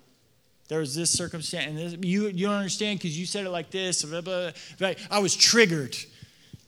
There 0.68 0.80
was 0.80 0.94
this 0.94 1.10
circumstance, 1.10 1.66
and 1.66 1.78
this, 1.78 1.96
you, 2.02 2.28
you 2.28 2.46
don't 2.46 2.56
understand 2.56 2.98
because 2.98 3.18
you 3.18 3.24
said 3.24 3.46
it 3.46 3.50
like 3.50 3.70
this. 3.70 4.04
Blah, 4.04 4.20
blah, 4.20 4.50
blah. 4.78 4.92
I 5.10 5.18
was 5.18 5.34
triggered. 5.34 5.96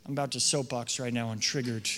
I'm 0.07 0.12
about 0.12 0.33
to 0.33 0.40
soapbox 0.40 0.98
right 0.98 1.12
now 1.12 1.29
on 1.29 1.38
triggered. 1.38 1.88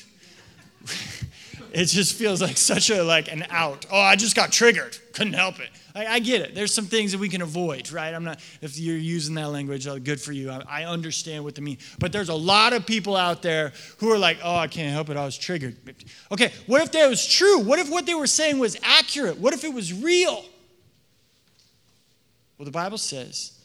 it 1.73 1.85
just 1.85 2.15
feels 2.15 2.43
like 2.43 2.57
such 2.57 2.91
a 2.91 3.05
like 3.05 3.31
an 3.31 3.47
out. 3.51 3.87
Oh, 3.91 4.01
I 4.01 4.17
just 4.17 4.35
got 4.35 4.51
triggered. 4.51 4.99
Couldn't 5.13 5.35
help 5.35 5.61
it. 5.61 5.71
I, 5.95 6.07
I, 6.07 6.19
get 6.21 6.41
it. 6.41 6.55
There's 6.55 6.73
some 6.73 6.87
things 6.87 7.13
that 7.13 7.19
we 7.19 7.29
can 7.29 7.43
avoid, 7.43 7.93
right? 7.93 8.15
I'm 8.15 8.25
not, 8.25 8.41
if 8.61 8.79
you're 8.79 8.97
using 8.97 9.35
that 9.35 9.49
language, 9.49 9.87
uh, 9.87 9.99
good 9.99 10.21
for 10.21 10.33
you. 10.33 10.51
I, 10.51 10.63
I 10.69 10.85
understand 10.85 11.45
what 11.45 11.55
they 11.55 11.63
mean. 11.63 11.79
But 11.99 12.13
there's 12.13 12.31
a 12.31 12.35
lot 12.35 12.73
of 12.73 12.87
people 12.87 13.17
out 13.17 13.43
there 13.43 13.73
who 13.99 14.11
are 14.11 14.19
like, 14.19 14.39
oh, 14.43 14.57
I 14.57 14.69
can't 14.69 14.93
help 14.93 15.11
it. 15.11 15.17
I 15.17 15.25
was 15.25 15.37
triggered. 15.37 15.77
Okay, 16.31 16.53
what 16.67 16.83
if 16.83 16.93
that 16.93 17.09
was 17.09 17.27
true? 17.27 17.59
What 17.59 17.79
if 17.79 17.91
what 17.91 18.07
they 18.07 18.15
were 18.15 18.27
saying 18.27 18.59
was 18.59 18.77
accurate? 18.83 19.39
What 19.39 19.53
if 19.53 19.65
it 19.65 19.73
was 19.73 19.93
real? 19.93 20.45
Well, 22.57 22.65
the 22.65 22.71
Bible 22.71 22.99
says 22.99 23.59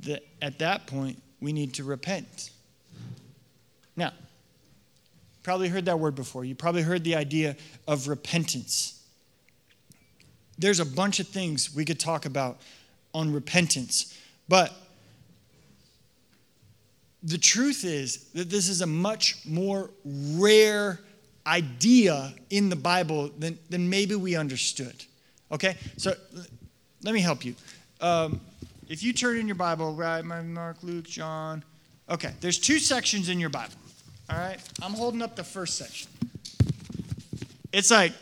that 0.00 0.22
at 0.42 0.58
that 0.58 0.86
point, 0.86 1.22
we 1.40 1.52
need 1.52 1.74
to 1.74 1.84
repent. 1.84 2.50
Now, 3.96 4.12
probably 5.42 5.68
heard 5.68 5.86
that 5.86 5.98
word 5.98 6.14
before. 6.14 6.44
You 6.44 6.54
probably 6.54 6.82
heard 6.82 7.04
the 7.04 7.14
idea 7.14 7.56
of 7.86 8.08
repentance 8.08 8.97
there's 10.58 10.80
a 10.80 10.86
bunch 10.86 11.20
of 11.20 11.28
things 11.28 11.74
we 11.74 11.84
could 11.84 12.00
talk 12.00 12.26
about 12.26 12.58
on 13.14 13.32
repentance. 13.32 14.18
But 14.48 14.72
the 17.22 17.38
truth 17.38 17.84
is 17.84 18.24
that 18.34 18.50
this 18.50 18.68
is 18.68 18.80
a 18.80 18.86
much 18.86 19.36
more 19.46 19.90
rare 20.04 21.00
idea 21.46 22.34
in 22.50 22.68
the 22.68 22.76
Bible 22.76 23.30
than, 23.38 23.58
than 23.70 23.88
maybe 23.88 24.14
we 24.14 24.36
understood. 24.36 25.04
Okay? 25.50 25.76
So 25.96 26.12
let 27.02 27.14
me 27.14 27.20
help 27.20 27.44
you. 27.44 27.54
Um, 28.00 28.40
if 28.88 29.02
you 29.02 29.12
turn 29.12 29.38
in 29.38 29.46
your 29.46 29.56
Bible, 29.56 29.94
right, 29.94 30.22
Mark, 30.22 30.78
Luke, 30.82 31.06
John. 31.06 31.62
Okay, 32.08 32.32
there's 32.40 32.58
two 32.58 32.78
sections 32.78 33.28
in 33.28 33.38
your 33.38 33.50
Bible. 33.50 33.74
All 34.30 34.38
right? 34.38 34.58
I'm 34.82 34.92
holding 34.92 35.22
up 35.22 35.36
the 35.36 35.44
first 35.44 35.76
section. 35.76 36.08
It's 37.72 37.90
like 37.90 38.12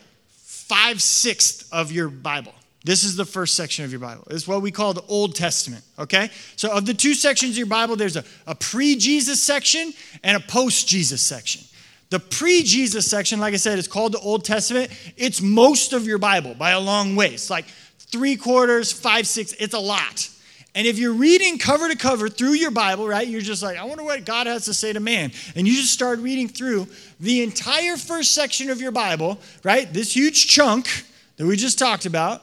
five 0.68 1.00
sixths 1.00 1.70
of 1.72 1.92
your 1.92 2.08
Bible. 2.08 2.52
This 2.84 3.02
is 3.02 3.16
the 3.16 3.24
first 3.24 3.56
section 3.56 3.84
of 3.84 3.90
your 3.90 3.98
Bible. 3.98 4.24
It's 4.30 4.46
what 4.46 4.62
we 4.62 4.70
call 4.70 4.94
the 4.94 5.02
Old 5.08 5.34
Testament, 5.34 5.82
okay? 5.98 6.30
So, 6.54 6.70
of 6.70 6.86
the 6.86 6.94
two 6.94 7.14
sections 7.14 7.52
of 7.52 7.58
your 7.58 7.66
Bible, 7.66 7.96
there's 7.96 8.16
a, 8.16 8.24
a 8.46 8.54
pre 8.54 8.94
Jesus 8.96 9.42
section 9.42 9.92
and 10.22 10.36
a 10.36 10.40
post 10.40 10.86
Jesus 10.86 11.20
section. 11.20 11.62
The 12.10 12.20
pre 12.20 12.62
Jesus 12.62 13.10
section, 13.10 13.40
like 13.40 13.54
I 13.54 13.56
said, 13.56 13.78
is 13.78 13.88
called 13.88 14.12
the 14.12 14.20
Old 14.20 14.44
Testament. 14.44 14.92
It's 15.16 15.40
most 15.40 15.92
of 15.92 16.06
your 16.06 16.18
Bible 16.18 16.54
by 16.54 16.70
a 16.70 16.80
long 16.80 17.16
way. 17.16 17.30
It's 17.30 17.50
like 17.50 17.66
three 17.98 18.36
quarters, 18.36 18.92
five, 18.92 19.26
six, 19.26 19.52
it's 19.54 19.74
a 19.74 19.80
lot. 19.80 20.28
And 20.76 20.86
if 20.86 20.98
you're 20.98 21.14
reading 21.14 21.56
cover 21.56 21.88
to 21.88 21.96
cover 21.96 22.28
through 22.28 22.52
your 22.52 22.70
Bible, 22.70 23.08
right, 23.08 23.26
you're 23.26 23.40
just 23.40 23.62
like, 23.62 23.78
I 23.78 23.84
wonder 23.84 24.04
what 24.04 24.26
God 24.26 24.46
has 24.46 24.66
to 24.66 24.74
say 24.74 24.92
to 24.92 25.00
man. 25.00 25.32
And 25.54 25.66
you 25.66 25.74
just 25.74 25.90
start 25.90 26.18
reading 26.18 26.48
through 26.48 26.86
the 27.18 27.42
entire 27.42 27.96
first 27.96 28.32
section 28.32 28.68
of 28.68 28.78
your 28.78 28.92
Bible, 28.92 29.38
right, 29.64 29.90
this 29.90 30.14
huge 30.14 30.48
chunk 30.48 31.06
that 31.38 31.46
we 31.46 31.56
just 31.56 31.78
talked 31.78 32.04
about. 32.04 32.42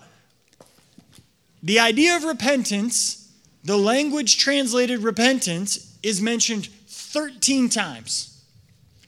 The 1.61 1.79
idea 1.79 2.15
of 2.15 2.23
repentance, 2.23 3.31
the 3.63 3.77
language 3.77 4.39
translated 4.39 5.01
repentance, 5.01 5.95
is 6.01 6.19
mentioned 6.19 6.69
13 6.87 7.69
times. 7.69 8.43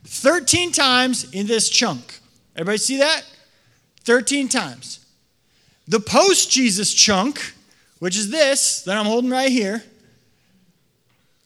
13 0.04 0.72
times 0.72 1.34
in 1.34 1.48
this 1.48 1.68
chunk. 1.68 2.20
Everybody 2.56 2.78
see 2.78 2.98
that? 2.98 3.24
13 4.02 4.50
times. 4.50 5.04
The 5.88 6.00
post 6.00 6.52
Jesus 6.52 6.94
chunk, 6.94 7.55
which 8.00 8.18
is 8.18 8.30
this 8.30 8.82
that 8.84 8.98
I'm 8.98 9.06
holding 9.06 9.30
right 9.30 9.52
here, 9.52 9.84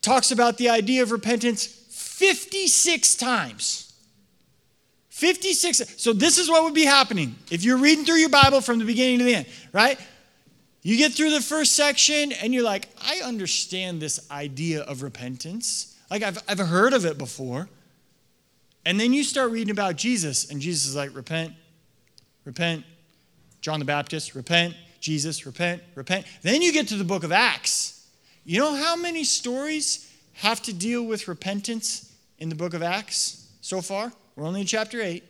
talks 0.02 0.32
about 0.32 0.58
the 0.58 0.70
idea 0.70 1.04
of 1.04 1.12
repentance 1.12 1.66
56 1.66 3.16
times. 3.16 3.94
56. 5.10 6.02
So, 6.02 6.14
this 6.14 6.38
is 6.38 6.50
what 6.50 6.64
would 6.64 6.74
be 6.74 6.86
happening 6.86 7.36
if 7.52 7.64
you're 7.64 7.78
reading 7.78 8.06
through 8.06 8.16
your 8.16 8.30
Bible 8.30 8.62
from 8.62 8.80
the 8.80 8.86
beginning 8.86 9.20
to 9.20 9.26
the 9.26 9.36
end, 9.36 9.48
right? 9.74 10.00
You 10.82 10.98
get 10.98 11.12
through 11.12 11.32
the 11.32 11.42
first 11.42 11.76
section 11.76 12.32
and 12.32 12.54
you're 12.54 12.64
like, 12.64 12.88
I 13.02 13.18
understand 13.18 14.02
this 14.02 14.32
idea 14.32 14.82
of 14.84 15.04
repentance. 15.04 15.98
Like, 16.10 16.24
I've, 16.24 16.42
I've 16.48 16.60
heard 16.60 16.94
of 16.94 17.06
it 17.06 17.18
before. 17.18 17.68
And 18.86 18.98
then 18.98 19.12
you 19.12 19.24
start 19.24 19.52
reading 19.52 19.72
about 19.72 19.98
Jesus, 19.98 20.50
and 20.50 20.62
Jesus 20.62 20.88
is 20.88 20.96
like, 20.96 21.14
repent, 21.14 21.54
repent. 22.46 22.86
John 23.62 23.80
the 23.80 23.86
Baptist, 23.86 24.36
repent. 24.36 24.74
Jesus, 25.00 25.46
repent, 25.46 25.82
repent. 25.96 26.26
Then 26.42 26.62
you 26.62 26.74
get 26.74 26.88
to 26.90 26.96
the 26.96 27.04
book 27.04 27.24
of 27.24 27.32
Acts. 27.32 28.08
You 28.44 28.60
know 28.60 28.76
how 28.76 28.96
many 28.96 29.24
stories 29.24 30.12
have 30.34 30.62
to 30.64 30.74
deal 30.74 31.04
with 31.04 31.28
repentance 31.28 32.14
in 32.38 32.50
the 32.50 32.56
book 32.56 32.74
of 32.74 32.82
Acts 32.82 33.48
so 33.62 33.82
far? 33.82 34.12
We're 34.36 34.46
only 34.46 34.62
in 34.62 34.68
chapter 34.68 35.02
8. 35.02 35.24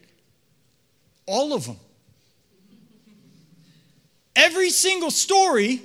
All 1.26 1.54
of 1.54 1.66
them. 1.66 1.78
Every 4.36 4.70
single 4.70 5.12
story, 5.12 5.82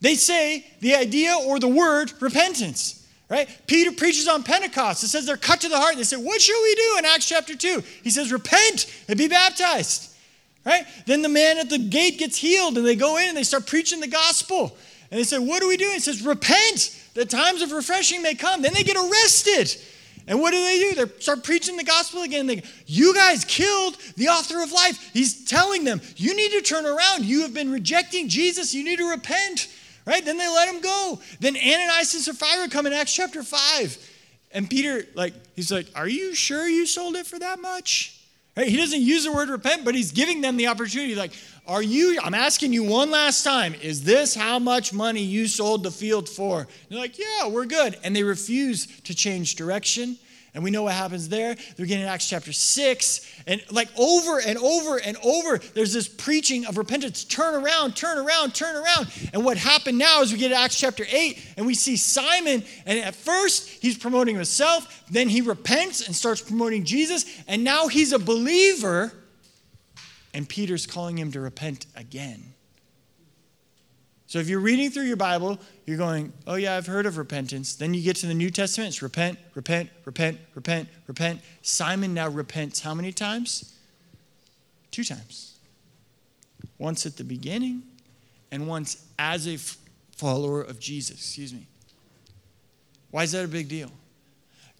they 0.00 0.14
say 0.14 0.66
the 0.80 0.94
idea 0.94 1.36
or 1.44 1.58
the 1.58 1.68
word 1.68 2.12
repentance. 2.20 3.06
right? 3.28 3.48
Peter 3.66 3.92
preaches 3.92 4.28
on 4.28 4.42
Pentecost. 4.42 5.02
It 5.02 5.08
says 5.08 5.26
they're 5.26 5.36
cut 5.36 5.62
to 5.62 5.68
the 5.68 5.78
heart. 5.78 5.96
They 5.96 6.04
say, 6.04 6.16
What 6.16 6.40
shall 6.40 6.62
we 6.62 6.74
do 6.74 6.96
in 6.98 7.04
Acts 7.04 7.26
chapter 7.26 7.56
2? 7.56 7.82
He 8.02 8.10
says, 8.10 8.32
Repent 8.32 8.86
and 9.08 9.18
be 9.18 9.28
baptized, 9.28 10.09
right? 10.64 10.84
Then 11.06 11.22
the 11.22 11.28
man 11.28 11.58
at 11.58 11.70
the 11.70 11.78
gate 11.78 12.18
gets 12.18 12.36
healed 12.36 12.76
and 12.76 12.86
they 12.86 12.96
go 12.96 13.18
in 13.18 13.28
and 13.28 13.36
they 13.36 13.42
start 13.42 13.66
preaching 13.66 14.00
the 14.00 14.08
gospel. 14.08 14.76
And 15.10 15.18
they 15.18 15.24
say, 15.24 15.38
What 15.38 15.60
do 15.60 15.68
we 15.68 15.76
do? 15.76 15.90
He 15.90 16.00
says, 16.00 16.22
Repent, 16.22 16.96
The 17.14 17.24
times 17.24 17.62
of 17.62 17.72
refreshing 17.72 18.22
may 18.22 18.34
come. 18.34 18.62
Then 18.62 18.74
they 18.74 18.84
get 18.84 18.96
arrested. 18.96 19.76
And 20.26 20.40
what 20.40 20.52
do 20.52 20.62
they 20.62 20.78
do? 20.78 20.94
They 20.94 21.20
start 21.20 21.42
preaching 21.42 21.76
the 21.76 21.84
gospel 21.84 22.22
again. 22.22 22.46
They 22.46 22.56
go, 22.56 22.68
You 22.86 23.14
guys 23.14 23.44
killed 23.44 23.96
the 24.16 24.28
author 24.28 24.62
of 24.62 24.70
life. 24.70 25.10
He's 25.12 25.44
telling 25.44 25.84
them, 25.84 26.00
You 26.16 26.36
need 26.36 26.52
to 26.52 26.62
turn 26.62 26.86
around. 26.86 27.24
You 27.24 27.42
have 27.42 27.54
been 27.54 27.72
rejecting 27.72 28.28
Jesus. 28.28 28.72
You 28.72 28.84
need 28.84 28.98
to 28.98 29.10
repent. 29.10 29.68
Right? 30.06 30.24
Then 30.24 30.38
they 30.38 30.48
let 30.48 30.72
him 30.72 30.80
go. 30.80 31.20
Then 31.40 31.56
Ananias 31.56 32.14
and 32.14 32.22
Sapphira 32.22 32.68
come 32.68 32.86
in 32.86 32.92
Acts 32.92 33.14
chapter 33.14 33.42
5. 33.42 34.08
And 34.52 34.68
Peter, 34.68 35.04
like, 35.14 35.34
he's 35.56 35.72
like, 35.72 35.86
Are 35.94 36.08
you 36.08 36.34
sure 36.34 36.68
you 36.68 36.86
sold 36.86 37.16
it 37.16 37.26
for 37.26 37.38
that 37.38 37.60
much? 37.60 38.19
Right? 38.56 38.68
He 38.68 38.76
doesn't 38.76 39.00
use 39.00 39.24
the 39.24 39.32
word 39.32 39.48
repent, 39.48 39.84
but 39.84 39.94
he's 39.94 40.12
giving 40.12 40.40
them 40.40 40.56
the 40.56 40.66
opportunity. 40.66 41.14
Like, 41.14 41.32
are 41.66 41.82
you, 41.82 42.18
I'm 42.22 42.34
asking 42.34 42.72
you 42.72 42.82
one 42.82 43.10
last 43.10 43.44
time, 43.44 43.74
is 43.74 44.02
this 44.02 44.34
how 44.34 44.58
much 44.58 44.92
money 44.92 45.22
you 45.22 45.46
sold 45.46 45.84
the 45.84 45.90
field 45.90 46.28
for? 46.28 46.66
They're 46.88 46.98
like, 46.98 47.18
yeah, 47.18 47.48
we're 47.48 47.66
good. 47.66 47.96
And 48.02 48.14
they 48.14 48.24
refuse 48.24 48.86
to 49.02 49.14
change 49.14 49.54
direction. 49.54 50.18
And 50.52 50.64
we 50.64 50.70
know 50.70 50.82
what 50.82 50.94
happens 50.94 51.28
there. 51.28 51.54
They're 51.76 51.86
getting 51.86 52.04
Acts 52.04 52.28
chapter 52.28 52.52
6. 52.52 53.42
And 53.46 53.62
like 53.70 53.88
over 53.96 54.40
and 54.40 54.58
over 54.58 54.98
and 54.98 55.16
over, 55.22 55.58
there's 55.58 55.92
this 55.92 56.08
preaching 56.08 56.66
of 56.66 56.76
repentance. 56.76 57.24
Turn 57.24 57.54
around, 57.54 57.94
turn 57.94 58.18
around, 58.18 58.54
turn 58.54 58.76
around. 58.76 59.08
And 59.32 59.44
what 59.44 59.56
happened 59.56 59.98
now 59.98 60.22
is 60.22 60.32
we 60.32 60.38
get 60.38 60.48
to 60.48 60.56
Acts 60.56 60.78
chapter 60.78 61.04
8 61.08 61.54
and 61.56 61.66
we 61.66 61.74
see 61.74 61.96
Simon. 61.96 62.64
And 62.84 62.98
at 62.98 63.14
first, 63.14 63.68
he's 63.68 63.96
promoting 63.96 64.34
himself. 64.34 65.04
Then 65.10 65.28
he 65.28 65.40
repents 65.40 66.06
and 66.06 66.16
starts 66.16 66.40
promoting 66.40 66.84
Jesus. 66.84 67.24
And 67.46 67.62
now 67.62 67.86
he's 67.86 68.12
a 68.12 68.18
believer. 68.18 69.12
And 70.34 70.48
Peter's 70.48 70.86
calling 70.86 71.16
him 71.16 71.30
to 71.32 71.40
repent 71.40 71.86
again. 71.94 72.49
So 74.30 74.38
if 74.38 74.48
you're 74.48 74.60
reading 74.60 74.92
through 74.92 75.06
your 75.06 75.16
Bible, 75.16 75.58
you're 75.86 75.96
going, 75.96 76.32
oh, 76.46 76.54
yeah, 76.54 76.76
I've 76.76 76.86
heard 76.86 77.04
of 77.04 77.18
repentance. 77.18 77.74
Then 77.74 77.94
you 77.94 78.00
get 78.00 78.14
to 78.18 78.28
the 78.28 78.34
New 78.34 78.48
Testament, 78.48 78.86
it's 78.90 79.02
repent, 79.02 79.40
repent, 79.56 79.90
repent, 80.04 80.38
repent, 80.54 80.88
repent. 81.08 81.40
Simon 81.62 82.14
now 82.14 82.28
repents 82.28 82.78
how 82.78 82.94
many 82.94 83.10
times? 83.10 83.74
Two 84.92 85.02
times. 85.02 85.58
Once 86.78 87.06
at 87.06 87.16
the 87.16 87.24
beginning, 87.24 87.82
and 88.52 88.68
once 88.68 89.04
as 89.18 89.48
a 89.48 89.56
follower 90.16 90.62
of 90.62 90.78
Jesus. 90.78 91.16
Excuse 91.16 91.52
me. 91.52 91.66
Why 93.10 93.24
is 93.24 93.32
that 93.32 93.44
a 93.44 93.48
big 93.48 93.68
deal? 93.68 93.90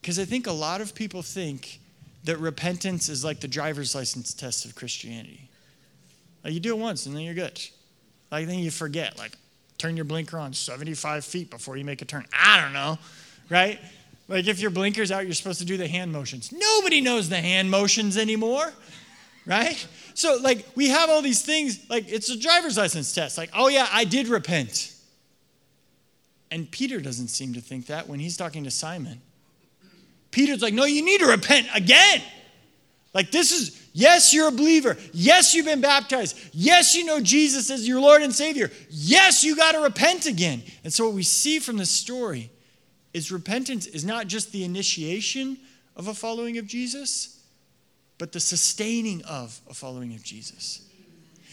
Because 0.01 0.21
I 0.21 0.27
think 0.27 0.47
a 0.47 0.53
lot 0.53 0.81
of 0.81 0.95
people 0.95 1.23
think 1.23 1.81
that 2.23 2.39
repentance 2.39 3.09
is 3.09 3.25
like 3.25 3.41
the 3.41 3.49
driver's 3.49 3.97
license 3.97 4.33
test 4.33 4.65
of 4.65 4.77
Christianity. 4.77 5.49
Like 6.45 6.53
you 6.53 6.61
do 6.61 6.71
it 6.71 6.79
once 6.79 7.07
and 7.07 7.17
then 7.17 7.23
you're 7.23 7.35
good. 7.35 7.61
Like 8.31 8.47
then 8.47 8.59
you 8.59 8.71
forget, 8.71 9.19
like 9.19 9.33
turn 9.79 9.97
your 9.97 10.05
blinker 10.05 10.39
on 10.39 10.53
75 10.53 11.25
feet 11.25 11.51
before 11.51 11.77
you 11.77 11.85
make 11.85 12.03
a 12.03 12.05
turn. 12.05 12.27
I 12.33 12.61
don't 12.61 12.73
know, 12.73 12.99
right? 13.49 13.79
Like 14.29 14.47
if 14.47 14.61
your 14.61 14.71
blinker's 14.71 15.11
out, 15.11 15.25
you're 15.25 15.35
supposed 15.35 15.59
to 15.61 15.65
do 15.65 15.77
the 15.77 15.89
hand 15.89 16.13
motions. 16.13 16.53
Nobody 16.53 17.01
knows 17.01 17.29
the 17.29 17.41
hand 17.41 17.71
motions 17.71 18.17
anymore, 18.17 18.73
right? 19.47 19.87
So 20.15 20.39
like 20.43 20.67
we 20.77 20.89
have 20.89 21.11
all 21.11 21.23
these 21.23 21.43
things, 21.43 21.89
like 21.91 22.11
it's 22.11 22.31
a 22.31 22.39
driver's 22.39 22.77
license 22.77 23.13
test. 23.15 23.37
Like, 23.39 23.51
oh 23.55 23.69
yeah, 23.69 23.89
I 23.91 24.05
did 24.05 24.29
repent. 24.29 24.95
And 26.51 26.71
Peter 26.71 27.01
doesn't 27.01 27.29
seem 27.29 27.55
to 27.55 27.61
think 27.61 27.87
that 27.87 28.09
when 28.09 28.19
he's 28.19 28.37
talking 28.37 28.65
to 28.65 28.71
Simon. 28.71 29.21
Peter's 30.31 30.63
like, 30.63 30.75
no, 30.75 30.85
you 30.85 31.05
need 31.05 31.21
to 31.21 31.27
repent 31.27 31.69
again. 31.75 32.23
Like, 33.13 33.31
this 33.31 33.53
is, 33.53 33.80
yes, 33.93 34.33
you're 34.33 34.49
a 34.49 34.53
believer. 34.53 34.97
Yes, 35.13 35.55
you've 35.55 35.67
been 35.67 35.81
baptized. 35.81 36.39
Yes, 36.53 36.95
you 36.95 37.05
know 37.05 37.21
Jesus 37.21 37.71
as 37.71 37.87
your 37.87 38.01
Lord 38.01 38.23
and 38.23 38.35
Savior. 38.35 38.71
Yes, 38.91 39.45
you 39.45 39.57
got 39.57 39.73
to 39.73 39.81
repent 39.81 40.27
again. 40.27 40.63
And 40.85 40.93
so, 40.93 41.07
what 41.07 41.15
we 41.15 41.23
see 41.23 41.59
from 41.59 41.77
this 41.77 41.91
story 41.91 42.51
is 43.13 43.33
repentance 43.33 43.87
is 43.87 44.05
not 44.05 44.27
just 44.27 44.53
the 44.53 44.65
initiation 44.65 45.59
of 45.97 46.09
a 46.09 46.15
following 46.15 46.59
of 46.59 46.67
Jesus, 46.67 47.43
but 48.19 48.33
the 48.33 48.41
sustaining 48.41 49.23
of 49.25 49.61
a 49.69 49.75
following 49.75 50.15
of 50.15 50.23
Jesus. 50.23 50.83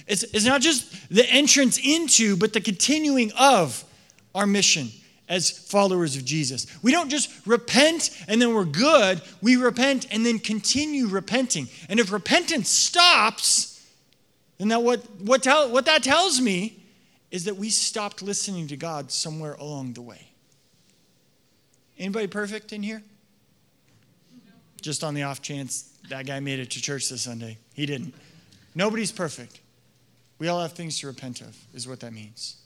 It's, 0.07 0.23
it's 0.23 0.45
not 0.45 0.61
just 0.61 1.09
the 1.09 1.29
entrance 1.29 1.79
into, 1.79 2.37
but 2.37 2.53
the 2.53 2.61
continuing 2.61 3.31
of 3.37 3.83
our 4.33 4.47
mission 4.47 4.89
as 5.29 5.49
followers 5.49 6.15
of 6.15 6.25
Jesus. 6.25 6.65
We 6.81 6.91
don't 6.91 7.09
just 7.09 7.29
repent 7.45 8.11
and 8.27 8.41
then 8.41 8.53
we're 8.53 8.65
good. 8.65 9.21
We 9.41 9.57
repent 9.57 10.07
and 10.11 10.25
then 10.25 10.39
continue 10.39 11.07
repenting. 11.07 11.67
And 11.89 11.99
if 11.99 12.11
repentance 12.11 12.69
stops, 12.69 13.85
then 14.57 14.69
that 14.69 14.83
what, 14.83 14.99
what, 15.21 15.43
tell, 15.43 15.69
what 15.71 15.85
that 15.85 16.03
tells 16.03 16.39
me 16.39 16.83
is 17.29 17.45
that 17.45 17.57
we 17.57 17.69
stopped 17.69 18.21
listening 18.21 18.67
to 18.67 18.77
God 18.77 19.11
somewhere 19.11 19.53
along 19.53 19.93
the 19.93 20.01
way. 20.01 20.27
Anybody 21.97 22.27
perfect 22.27 22.71
in 22.71 22.83
here? 22.83 23.03
Just 24.81 25.03
on 25.03 25.13
the 25.13 25.23
off 25.23 25.41
chance 25.41 25.89
that 26.09 26.25
guy 26.25 26.39
made 26.39 26.59
it 26.59 26.71
to 26.71 26.81
church 26.81 27.09
this 27.09 27.23
Sunday. 27.23 27.57
He 27.73 27.85
didn't. 27.85 28.13
Nobody's 28.75 29.11
perfect. 29.11 29.59
We 30.39 30.47
all 30.47 30.61
have 30.61 30.73
things 30.73 30.99
to 30.99 31.07
repent 31.07 31.41
of, 31.41 31.57
is 31.73 31.87
what 31.87 31.99
that 32.01 32.13
means. 32.13 32.57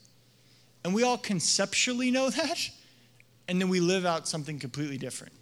And 0.84 0.94
we 0.94 1.02
all 1.04 1.18
conceptually 1.18 2.10
know 2.10 2.30
that, 2.30 2.70
and 3.48 3.60
then 3.60 3.68
we 3.68 3.80
live 3.80 4.04
out 4.04 4.26
something 4.26 4.58
completely 4.58 4.98
different. 4.98 5.32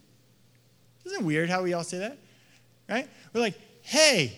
Isn't 1.05 1.21
it 1.21 1.25
weird 1.25 1.49
how 1.49 1.63
we 1.63 1.73
all 1.73 1.83
say 1.83 1.99
that? 1.99 2.17
Right? 2.87 3.09
We're 3.33 3.41
like, 3.41 3.59
hey, 3.81 4.37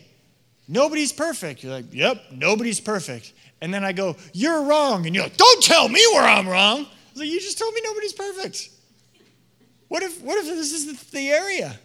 nobody's 0.67 1.11
perfect. 1.11 1.63
You're 1.63 1.73
like, 1.73 1.93
yep, 1.93 2.21
nobody's 2.31 2.79
perfect. 2.79 3.33
And 3.61 3.73
then 3.73 3.83
I 3.83 3.91
go, 3.91 4.15
you're 4.33 4.63
wrong. 4.63 5.05
And 5.05 5.15
you're 5.15 5.25
like, 5.25 5.37
don't 5.37 5.63
tell 5.63 5.89
me 5.89 6.01
where 6.13 6.23
I'm 6.23 6.47
wrong. 6.47 6.85
I 6.85 7.19
like, 7.19 7.29
you 7.29 7.39
just 7.39 7.57
told 7.57 7.73
me 7.73 7.81
nobody's 7.83 8.13
perfect. 8.13 8.69
What 9.87 10.03
if, 10.03 10.21
what 10.21 10.37
if 10.37 10.45
this 10.45 10.73
is 10.73 11.01
the 11.11 11.29
area? 11.29 11.77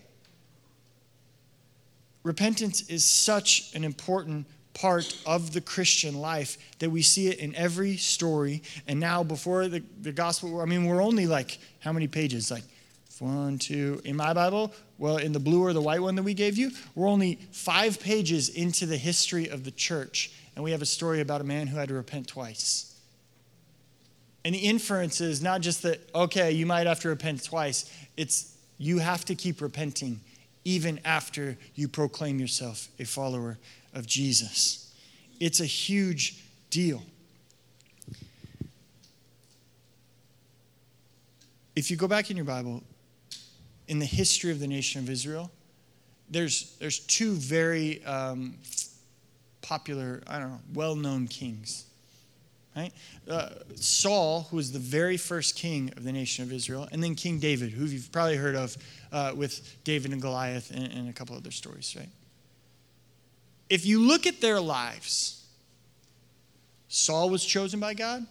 Repentance 2.23 2.89
is 2.89 3.05
such 3.05 3.75
an 3.75 3.85
important 3.85 4.47
part 4.79 5.21
of 5.27 5.53
the 5.53 5.61
Christian 5.61 6.15
life 6.15 6.57
that 6.79 6.89
we 6.89 7.03
see 7.03 7.27
it 7.27 7.39
in 7.39 7.53
every 7.57 7.97
story. 7.97 8.63
And 8.87 9.01
now, 9.01 9.25
before 9.25 9.67
the, 9.67 9.83
the 10.01 10.13
gospel, 10.13 10.61
I 10.61 10.67
mean, 10.67 10.87
we're 10.87 11.03
only 11.03 11.27
like, 11.27 11.59
how 11.81 11.93
many 11.93 12.07
pages? 12.07 12.51
Like 12.51 12.63
one, 13.19 13.59
two, 13.59 14.01
in 14.05 14.15
my 14.15 14.33
Bible, 14.33 14.73
well, 14.97 15.17
in 15.17 15.33
the 15.33 15.41
blue 15.41 15.65
or 15.65 15.73
the 15.73 15.81
white 15.81 16.01
one 16.01 16.15
that 16.15 16.23
we 16.23 16.33
gave 16.33 16.57
you, 16.57 16.71
we're 16.95 17.09
only 17.09 17.41
five 17.51 17.99
pages 17.99 18.49
into 18.51 18.87
the 18.87 18.97
history 18.97 19.49
of 19.49 19.65
the 19.65 19.73
church. 19.73 20.31
And 20.55 20.65
we 20.65 20.71
have 20.71 20.83
a 20.83 20.87
story 20.87 21.21
about 21.21 21.41
a 21.41 21.45
man 21.45 21.67
who 21.67 21.77
had 21.77 21.89
to 21.89 21.95
repent 21.95 22.29
twice. 22.29 22.95
And 24.45 24.55
the 24.55 24.61
inference 24.61 25.21
is 25.21 25.43
not 25.43 25.61
just 25.61 25.83
that, 25.83 26.09
okay, 26.15 26.53
you 26.53 26.67
might 26.67 26.87
have 26.87 27.01
to 27.01 27.09
repent 27.09 27.45
twice, 27.45 27.93
it's 28.17 28.55
you 28.79 28.99
have 28.99 29.25
to 29.25 29.35
keep 29.35 29.61
repenting 29.61 30.21
even 30.69 31.01
after 31.03 31.57
you 31.75 31.89
proclaim 31.89 32.39
yourself 32.39 32.89
a 32.99 33.05
follower 33.05 33.57
of 33.95 34.07
Jesus. 34.07 34.93
It's 35.41 35.61
a 35.61 35.65
huge 35.65 36.45
deal. 36.69 37.03
If 41.75 41.91
you 41.91 41.97
go 41.97 42.07
back 42.07 42.31
in 42.31 42.37
your 42.37 42.45
Bible, 42.45 42.83
in 43.87 43.99
the 43.99 44.05
history 44.05 44.51
of 44.51 44.61
the 44.61 44.67
nation 44.67 45.01
of 45.01 45.09
Israel, 45.09 45.51
there's, 46.29 46.77
there's 46.81 46.99
two 46.99 47.33
very 47.33 48.05
um, 48.05 48.55
popular, 49.63 50.23
I 50.27 50.39
don't 50.39 50.51
know, 50.51 50.61
well 50.75 50.97
known 50.97 51.29
kings. 51.29 51.87
Right? 52.77 52.93
Uh, 53.29 53.51
Saul, 53.75 54.47
who 54.51 54.57
was 54.57 54.71
the 54.71 54.79
very 54.79 55.17
first 55.17 55.57
king 55.57 55.93
of 55.97 56.05
the 56.05 56.13
nation 56.13 56.45
of 56.45 56.53
Israel, 56.53 56.89
and 56.93 57.03
then 57.03 57.17
King 57.17 57.41
David, 57.41 57.71
who 57.71 57.87
you've 57.87 58.13
probably 58.13 58.37
heard 58.37 58.55
of 58.55 58.77
uh, 59.11 59.33
with 59.35 59.77
David 59.83 60.13
and 60.13 60.23
Goliath 60.23 60.71
and, 60.71 60.93
and 60.93 61.09
a 61.09 61.13
couple 61.13 61.35
other 61.35 61.51
stories, 61.51 61.97
right? 61.99 62.09
if 63.69 63.85
you 63.85 64.01
look 64.01 64.27
at 64.27 64.41
their 64.41 64.61
lives, 64.61 65.45
Saul 66.89 67.31
was 67.31 67.45
chosen 67.45 67.81
by 67.81 67.95
God, 67.95 68.27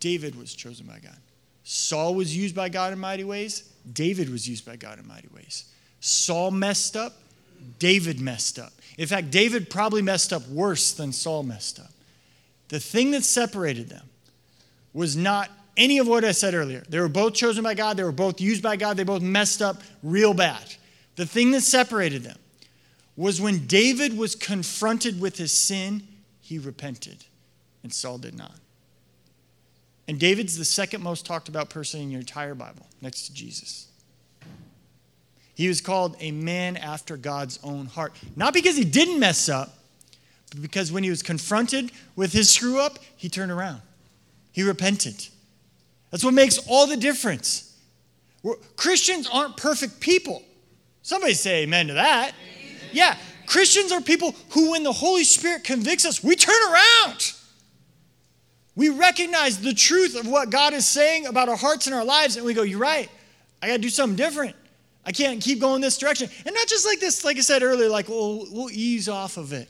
David 0.00 0.34
was 0.34 0.54
chosen 0.54 0.86
by 0.86 0.98
God. 0.98 1.16
Saul 1.62 2.14
was 2.14 2.36
used 2.36 2.54
by 2.54 2.68
God 2.68 2.92
in 2.92 2.98
mighty 2.98 3.24
ways, 3.24 3.70
David 3.92 4.30
was 4.30 4.48
used 4.48 4.66
by 4.66 4.76
God 4.76 4.98
in 4.98 5.06
mighty 5.06 5.28
ways. 5.34 5.64
Saul 6.00 6.50
messed 6.50 6.96
up, 6.96 7.14
David 7.78 8.20
messed 8.20 8.58
up. 8.58 8.72
In 8.98 9.06
fact, 9.06 9.30
David 9.30 9.70
probably 9.70 10.02
messed 10.02 10.32
up 10.32 10.46
worse 10.48 10.92
than 10.92 11.12
Saul 11.12 11.42
messed 11.42 11.78
up. 11.80 11.90
The 12.68 12.80
thing 12.80 13.10
that 13.12 13.24
separated 13.24 13.88
them 13.88 14.08
was 14.92 15.16
not 15.16 15.50
any 15.76 15.98
of 15.98 16.06
what 16.06 16.24
I 16.24 16.32
said 16.32 16.54
earlier. 16.54 16.82
They 16.88 17.00
were 17.00 17.08
both 17.08 17.34
chosen 17.34 17.62
by 17.62 17.74
God, 17.74 17.96
they 17.96 18.04
were 18.04 18.12
both 18.12 18.40
used 18.40 18.62
by 18.62 18.76
God, 18.76 18.96
they 18.96 19.04
both 19.04 19.22
messed 19.22 19.60
up 19.60 19.82
real 20.02 20.34
bad. 20.34 20.74
The 21.16 21.26
thing 21.26 21.50
that 21.52 21.62
separated 21.62 22.22
them 22.22 22.38
was 23.16 23.40
when 23.40 23.66
David 23.66 24.16
was 24.16 24.34
confronted 24.34 25.20
with 25.20 25.36
his 25.36 25.52
sin, 25.52 26.02
he 26.40 26.58
repented, 26.58 27.24
and 27.82 27.92
Saul 27.92 28.18
did 28.18 28.36
not. 28.36 28.54
And 30.06 30.18
David's 30.18 30.58
the 30.58 30.64
second 30.64 31.02
most 31.02 31.24
talked 31.24 31.48
about 31.48 31.70
person 31.70 32.00
in 32.00 32.10
your 32.10 32.20
entire 32.20 32.54
Bible, 32.54 32.86
next 33.00 33.26
to 33.26 33.34
Jesus. 33.34 33.88
He 35.54 35.68
was 35.68 35.80
called 35.80 36.16
a 36.20 36.32
man 36.32 36.76
after 36.76 37.16
God's 37.16 37.60
own 37.62 37.86
heart. 37.86 38.12
Not 38.36 38.52
because 38.52 38.76
he 38.76 38.84
didn't 38.84 39.20
mess 39.20 39.48
up, 39.48 39.78
because 40.54 40.92
when 40.92 41.04
he 41.04 41.10
was 41.10 41.22
confronted 41.22 41.90
with 42.16 42.32
his 42.32 42.50
screw 42.50 42.80
up, 42.80 42.98
he 43.16 43.28
turned 43.28 43.50
around. 43.50 43.80
He 44.52 44.62
repented. 44.62 45.28
That's 46.10 46.24
what 46.24 46.34
makes 46.34 46.58
all 46.68 46.86
the 46.86 46.96
difference. 46.96 47.76
We're, 48.42 48.56
Christians 48.76 49.28
aren't 49.32 49.56
perfect 49.56 50.00
people. 50.00 50.42
Somebody 51.02 51.34
say 51.34 51.64
amen 51.64 51.88
to 51.88 51.94
that. 51.94 52.32
Amen. 52.32 52.80
Yeah, 52.92 53.16
Christians 53.46 53.92
are 53.92 54.00
people 54.00 54.34
who, 54.50 54.72
when 54.72 54.82
the 54.82 54.92
Holy 54.92 55.24
Spirit 55.24 55.64
convicts 55.64 56.04
us, 56.04 56.22
we 56.22 56.36
turn 56.36 56.54
around. 56.72 57.32
We 58.76 58.88
recognize 58.88 59.60
the 59.60 59.74
truth 59.74 60.16
of 60.16 60.26
what 60.26 60.50
God 60.50 60.72
is 60.72 60.86
saying 60.86 61.26
about 61.26 61.48
our 61.48 61.56
hearts 61.56 61.86
and 61.86 61.94
our 61.94 62.04
lives, 62.04 62.36
and 62.36 62.44
we 62.44 62.54
go, 62.54 62.62
You're 62.62 62.78
right. 62.78 63.08
I 63.62 63.68
got 63.68 63.74
to 63.74 63.82
do 63.82 63.88
something 63.88 64.16
different. 64.16 64.56
I 65.06 65.12
can't 65.12 65.40
keep 65.40 65.60
going 65.60 65.80
this 65.80 65.98
direction. 65.98 66.28
And 66.46 66.54
not 66.54 66.66
just 66.66 66.86
like 66.86 67.00
this, 67.00 67.24
like 67.24 67.36
I 67.36 67.40
said 67.40 67.62
earlier, 67.62 67.88
like, 67.88 68.08
well, 68.08 68.46
we'll 68.50 68.70
ease 68.70 69.08
off 69.08 69.36
of 69.36 69.52
it. 69.52 69.68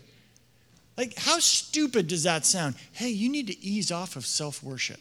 Like, 0.97 1.19
how 1.19 1.39
stupid 1.41 2.09
does 2.09 2.23
that 2.23 2.47
sound? 2.47 2.77
Hey, 2.93 3.09
you 3.09 3.29
need 3.29 3.49
to 3.49 3.59
ease 3.65 3.91
off 3.91 4.17
of 4.17 4.25
self 4.25 4.63
worship. 4.63 5.01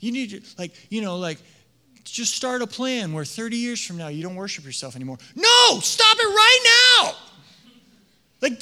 You 0.00 0.12
need 0.12 0.30
to, 0.30 0.42
like, 0.58 0.72
you 0.90 1.00
know, 1.02 1.16
like, 1.16 1.38
just 2.04 2.34
start 2.34 2.62
a 2.62 2.66
plan 2.66 3.12
where 3.12 3.24
30 3.24 3.56
years 3.56 3.84
from 3.84 3.96
now 3.96 4.08
you 4.08 4.22
don't 4.22 4.36
worship 4.36 4.64
yourself 4.64 4.94
anymore. 4.96 5.18
No, 5.34 5.80
stop 5.80 6.16
it 6.18 6.26
right 6.26 7.02
now. 7.02 7.14
Like, 8.40 8.60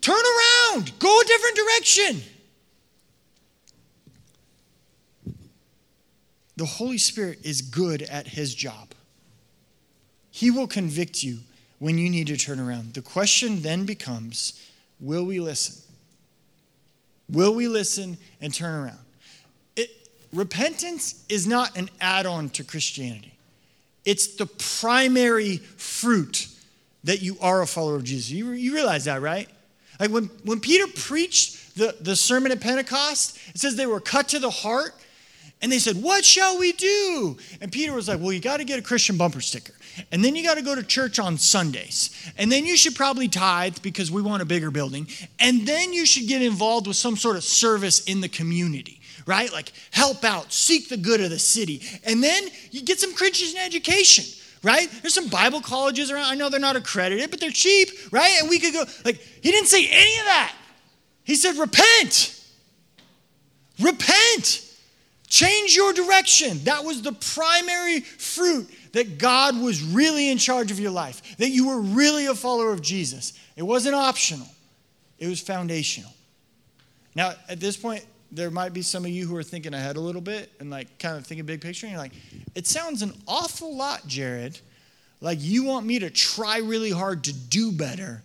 turn 0.00 0.16
around, 0.16 0.98
go 0.98 1.20
a 1.20 1.24
different 1.24 1.56
direction. 1.56 2.22
The 6.56 6.66
Holy 6.66 6.98
Spirit 6.98 7.38
is 7.44 7.62
good 7.62 8.02
at 8.02 8.26
his 8.26 8.54
job. 8.54 8.88
He 10.30 10.50
will 10.50 10.66
convict 10.66 11.22
you 11.22 11.38
when 11.82 11.98
you 11.98 12.08
need 12.08 12.28
to 12.28 12.36
turn 12.36 12.60
around. 12.60 12.94
The 12.94 13.02
question 13.02 13.60
then 13.60 13.84
becomes 13.84 14.52
will 15.00 15.24
we 15.24 15.40
listen? 15.40 15.82
Will 17.28 17.56
we 17.56 17.66
listen 17.66 18.18
and 18.40 18.54
turn 18.54 18.84
around? 18.84 19.00
It, 19.74 19.90
repentance 20.32 21.24
is 21.28 21.44
not 21.44 21.76
an 21.76 21.90
add 22.00 22.24
on 22.24 22.50
to 22.50 22.62
Christianity, 22.62 23.34
it's 24.04 24.36
the 24.36 24.46
primary 24.46 25.56
fruit 25.56 26.46
that 27.02 27.20
you 27.20 27.36
are 27.40 27.62
a 27.62 27.66
follower 27.66 27.96
of 27.96 28.04
Jesus. 28.04 28.30
You, 28.30 28.50
you 28.50 28.74
realize 28.74 29.06
that, 29.06 29.20
right? 29.20 29.48
Like 29.98 30.10
when, 30.10 30.26
when 30.44 30.60
Peter 30.60 30.86
preached 30.94 31.74
the, 31.76 31.96
the 32.00 32.14
sermon 32.14 32.52
at 32.52 32.60
Pentecost, 32.60 33.36
it 33.56 33.58
says 33.58 33.74
they 33.74 33.86
were 33.86 33.98
cut 33.98 34.28
to 34.28 34.38
the 34.38 34.50
heart. 34.50 34.94
And 35.60 35.72
they 35.72 35.80
said, 35.80 36.00
What 36.00 36.24
shall 36.24 36.60
we 36.60 36.72
do? 36.72 37.36
And 37.60 37.72
Peter 37.72 37.92
was 37.92 38.06
like, 38.06 38.20
Well, 38.20 38.32
you 38.32 38.40
got 38.40 38.58
to 38.58 38.64
get 38.64 38.78
a 38.78 38.82
Christian 38.82 39.16
bumper 39.16 39.40
sticker. 39.40 39.74
And 40.10 40.24
then 40.24 40.34
you 40.36 40.42
got 40.42 40.56
to 40.56 40.62
go 40.62 40.74
to 40.74 40.82
church 40.82 41.18
on 41.18 41.38
Sundays. 41.38 42.10
And 42.38 42.50
then 42.50 42.66
you 42.66 42.76
should 42.76 42.94
probably 42.94 43.28
tithe 43.28 43.78
because 43.82 44.10
we 44.10 44.22
want 44.22 44.42
a 44.42 44.46
bigger 44.46 44.70
building. 44.70 45.08
And 45.38 45.66
then 45.66 45.92
you 45.92 46.06
should 46.06 46.28
get 46.28 46.42
involved 46.42 46.86
with 46.86 46.96
some 46.96 47.16
sort 47.16 47.36
of 47.36 47.44
service 47.44 48.00
in 48.04 48.20
the 48.20 48.28
community, 48.28 49.00
right? 49.26 49.52
Like 49.52 49.72
help 49.90 50.24
out, 50.24 50.52
seek 50.52 50.88
the 50.88 50.96
good 50.96 51.20
of 51.20 51.30
the 51.30 51.38
city. 51.38 51.82
And 52.04 52.22
then 52.22 52.44
you 52.70 52.82
get 52.82 53.00
some 53.00 53.14
Christian 53.14 53.58
education 53.60 54.24
right? 54.62 54.88
There's 55.00 55.14
some 55.14 55.28
Bible 55.28 55.60
colleges 55.60 56.10
around. 56.10 56.26
I 56.26 56.34
know 56.34 56.48
they're 56.48 56.60
not 56.60 56.76
accredited, 56.76 57.30
but 57.30 57.40
they're 57.40 57.50
cheap, 57.50 57.88
right? 58.12 58.36
And 58.40 58.48
we 58.48 58.60
could 58.60 58.72
go, 58.72 58.84
like, 59.04 59.16
he 59.16 59.50
didn't 59.50 59.68
say 59.68 59.88
any 59.90 60.18
of 60.20 60.26
that. 60.26 60.54
He 61.24 61.34
said, 61.34 61.56
repent. 61.56 62.40
Repent. 63.80 64.68
Change 65.28 65.74
your 65.74 65.92
direction. 65.92 66.62
That 66.64 66.84
was 66.84 67.02
the 67.02 67.12
primary 67.12 68.00
fruit 68.00 68.68
that 68.92 69.18
God 69.18 69.58
was 69.60 69.82
really 69.82 70.30
in 70.30 70.38
charge 70.38 70.70
of 70.70 70.78
your 70.78 70.90
life, 70.90 71.36
that 71.38 71.50
you 71.50 71.68
were 71.68 71.80
really 71.80 72.26
a 72.26 72.34
follower 72.34 72.72
of 72.72 72.82
Jesus. 72.82 73.32
It 73.56 73.62
wasn't 73.62 73.94
optional, 73.94 74.48
it 75.18 75.28
was 75.28 75.40
foundational. 75.40 76.10
Now, 77.14 77.34
at 77.48 77.60
this 77.60 77.76
point, 77.76 78.06
there 78.30 78.50
might 78.50 78.72
be 78.72 78.80
some 78.80 79.04
of 79.04 79.10
you 79.10 79.26
who 79.26 79.36
are 79.36 79.42
thinking 79.42 79.74
ahead 79.74 79.96
a 79.96 80.00
little 80.00 80.22
bit 80.22 80.50
and 80.58 80.70
like 80.70 80.98
kind 80.98 81.18
of 81.18 81.26
thinking 81.26 81.44
big 81.44 81.60
picture. 81.60 81.86
And 81.86 81.92
you're 81.92 82.00
like, 82.00 82.14
it 82.54 82.66
sounds 82.66 83.02
an 83.02 83.12
awful 83.28 83.76
lot, 83.76 84.06
Jared. 84.06 84.58
Like 85.20 85.38
you 85.40 85.64
want 85.64 85.86
me 85.86 85.98
to 85.98 86.10
try 86.10 86.58
really 86.58 86.90
hard 86.90 87.24
to 87.24 87.32
do 87.32 87.70
better, 87.70 88.22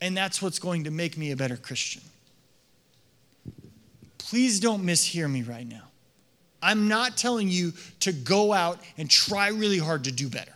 and 0.00 0.16
that's 0.16 0.42
what's 0.42 0.58
going 0.58 0.84
to 0.84 0.90
make 0.90 1.16
me 1.16 1.30
a 1.30 1.36
better 1.36 1.56
Christian. 1.56 2.02
Please 4.18 4.58
don't 4.58 4.84
mishear 4.84 5.30
me 5.30 5.42
right 5.42 5.66
now. 5.66 5.85
I'm 6.66 6.88
not 6.88 7.16
telling 7.16 7.48
you 7.48 7.72
to 8.00 8.12
go 8.12 8.52
out 8.52 8.80
and 8.98 9.08
try 9.08 9.48
really 9.48 9.78
hard 9.78 10.04
to 10.04 10.12
do 10.12 10.28
better. 10.28 10.52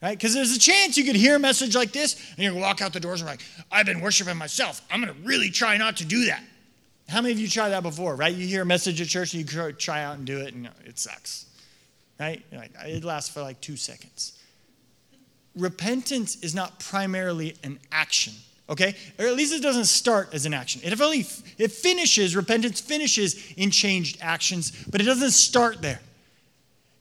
Right? 0.00 0.16
Because 0.16 0.34
there's 0.34 0.56
a 0.56 0.58
chance 0.58 0.96
you 0.96 1.04
could 1.04 1.16
hear 1.16 1.36
a 1.36 1.38
message 1.38 1.74
like 1.74 1.92
this 1.92 2.16
and 2.36 2.44
you 2.44 2.54
walk 2.54 2.80
out 2.80 2.92
the 2.92 3.00
doors 3.00 3.20
and 3.20 3.28
like, 3.28 3.40
I've 3.70 3.86
been 3.86 4.00
worshiping 4.00 4.36
myself. 4.36 4.80
I'm 4.90 5.04
to 5.04 5.12
really 5.24 5.50
try 5.50 5.76
not 5.76 5.96
to 5.98 6.04
do 6.04 6.26
that. 6.26 6.42
How 7.08 7.20
many 7.20 7.32
of 7.32 7.40
you 7.40 7.48
tried 7.48 7.70
that 7.70 7.82
before, 7.82 8.14
right? 8.14 8.34
You 8.34 8.46
hear 8.46 8.62
a 8.62 8.66
message 8.66 9.00
at 9.00 9.08
church 9.08 9.34
and 9.34 9.42
you 9.42 9.72
try 9.72 10.02
out 10.02 10.16
and 10.16 10.24
do 10.24 10.38
it, 10.38 10.54
and 10.54 10.68
it 10.84 10.98
sucks, 10.98 11.46
right? 12.18 12.42
It 12.86 13.04
lasts 13.04 13.28
for 13.28 13.42
like 13.42 13.60
two 13.60 13.76
seconds. 13.76 14.38
Repentance 15.54 16.42
is 16.42 16.54
not 16.54 16.78
primarily 16.78 17.56
an 17.62 17.78
action, 17.90 18.32
okay? 18.68 18.94
Or 19.18 19.26
at 19.26 19.34
least 19.34 19.52
it 19.52 19.62
doesn't 19.62 19.86
start 19.86 20.30
as 20.32 20.46
an 20.46 20.54
action. 20.54 20.80
It 20.84 20.98
only 21.00 21.26
it 21.58 21.72
finishes, 21.72 22.36
repentance 22.36 22.80
finishes 22.80 23.52
in 23.56 23.70
changed 23.70 24.18
actions, 24.20 24.72
but 24.90 25.00
it 25.00 25.04
doesn't 25.04 25.32
start 25.32 25.82
there. 25.82 26.00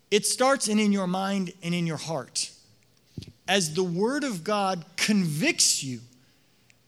It 0.10 0.26
starts 0.26 0.68
in, 0.68 0.80
in 0.80 0.92
your 0.92 1.08
mind 1.08 1.54
and 1.64 1.74
in 1.74 1.88
your 1.88 1.98
heart. 1.98 2.52
As 3.48 3.74
the 3.74 3.84
word 3.84 4.24
of 4.24 4.44
God 4.44 4.86
convicts 4.98 5.84
you 5.84 6.02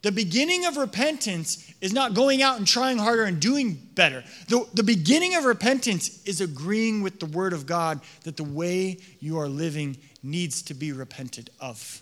the 0.04 0.12
beginning 0.12 0.66
of 0.66 0.76
repentance 0.76 1.74
is 1.80 1.94
not 1.94 2.14
going 2.14 2.42
out 2.42 2.58
and 2.58 2.68
trying 2.68 2.98
harder 2.98 3.24
and 3.24 3.40
doing 3.40 3.76
better. 3.96 4.22
The, 4.50 4.68
the 4.74 4.84
beginning 4.84 5.34
of 5.36 5.46
repentance 5.46 6.22
is 6.26 6.42
agreeing 6.42 7.02
with 7.02 7.22
the 7.22 7.26
Word 7.26 7.54
of 7.54 7.66
God 7.66 8.02
that 8.26 8.36
the 8.36 8.44
way 8.44 8.98
you 9.22 9.40
are 9.40 9.48
living 9.48 9.98
needs 10.22 10.62
to 10.64 10.74
be 10.74 10.92
repented 10.92 11.50
of. 11.62 12.02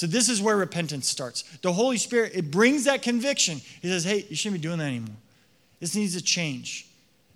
So, 0.00 0.06
this 0.06 0.30
is 0.30 0.40
where 0.40 0.56
repentance 0.56 1.06
starts. 1.06 1.42
The 1.60 1.74
Holy 1.74 1.98
Spirit, 1.98 2.32
it 2.34 2.50
brings 2.50 2.84
that 2.84 3.02
conviction. 3.02 3.60
He 3.82 3.88
says, 3.88 4.02
hey, 4.02 4.24
you 4.30 4.34
shouldn't 4.34 4.62
be 4.62 4.66
doing 4.66 4.78
that 4.78 4.86
anymore. 4.86 5.14
This 5.78 5.94
needs 5.94 6.16
to 6.16 6.22
change. 6.24 6.86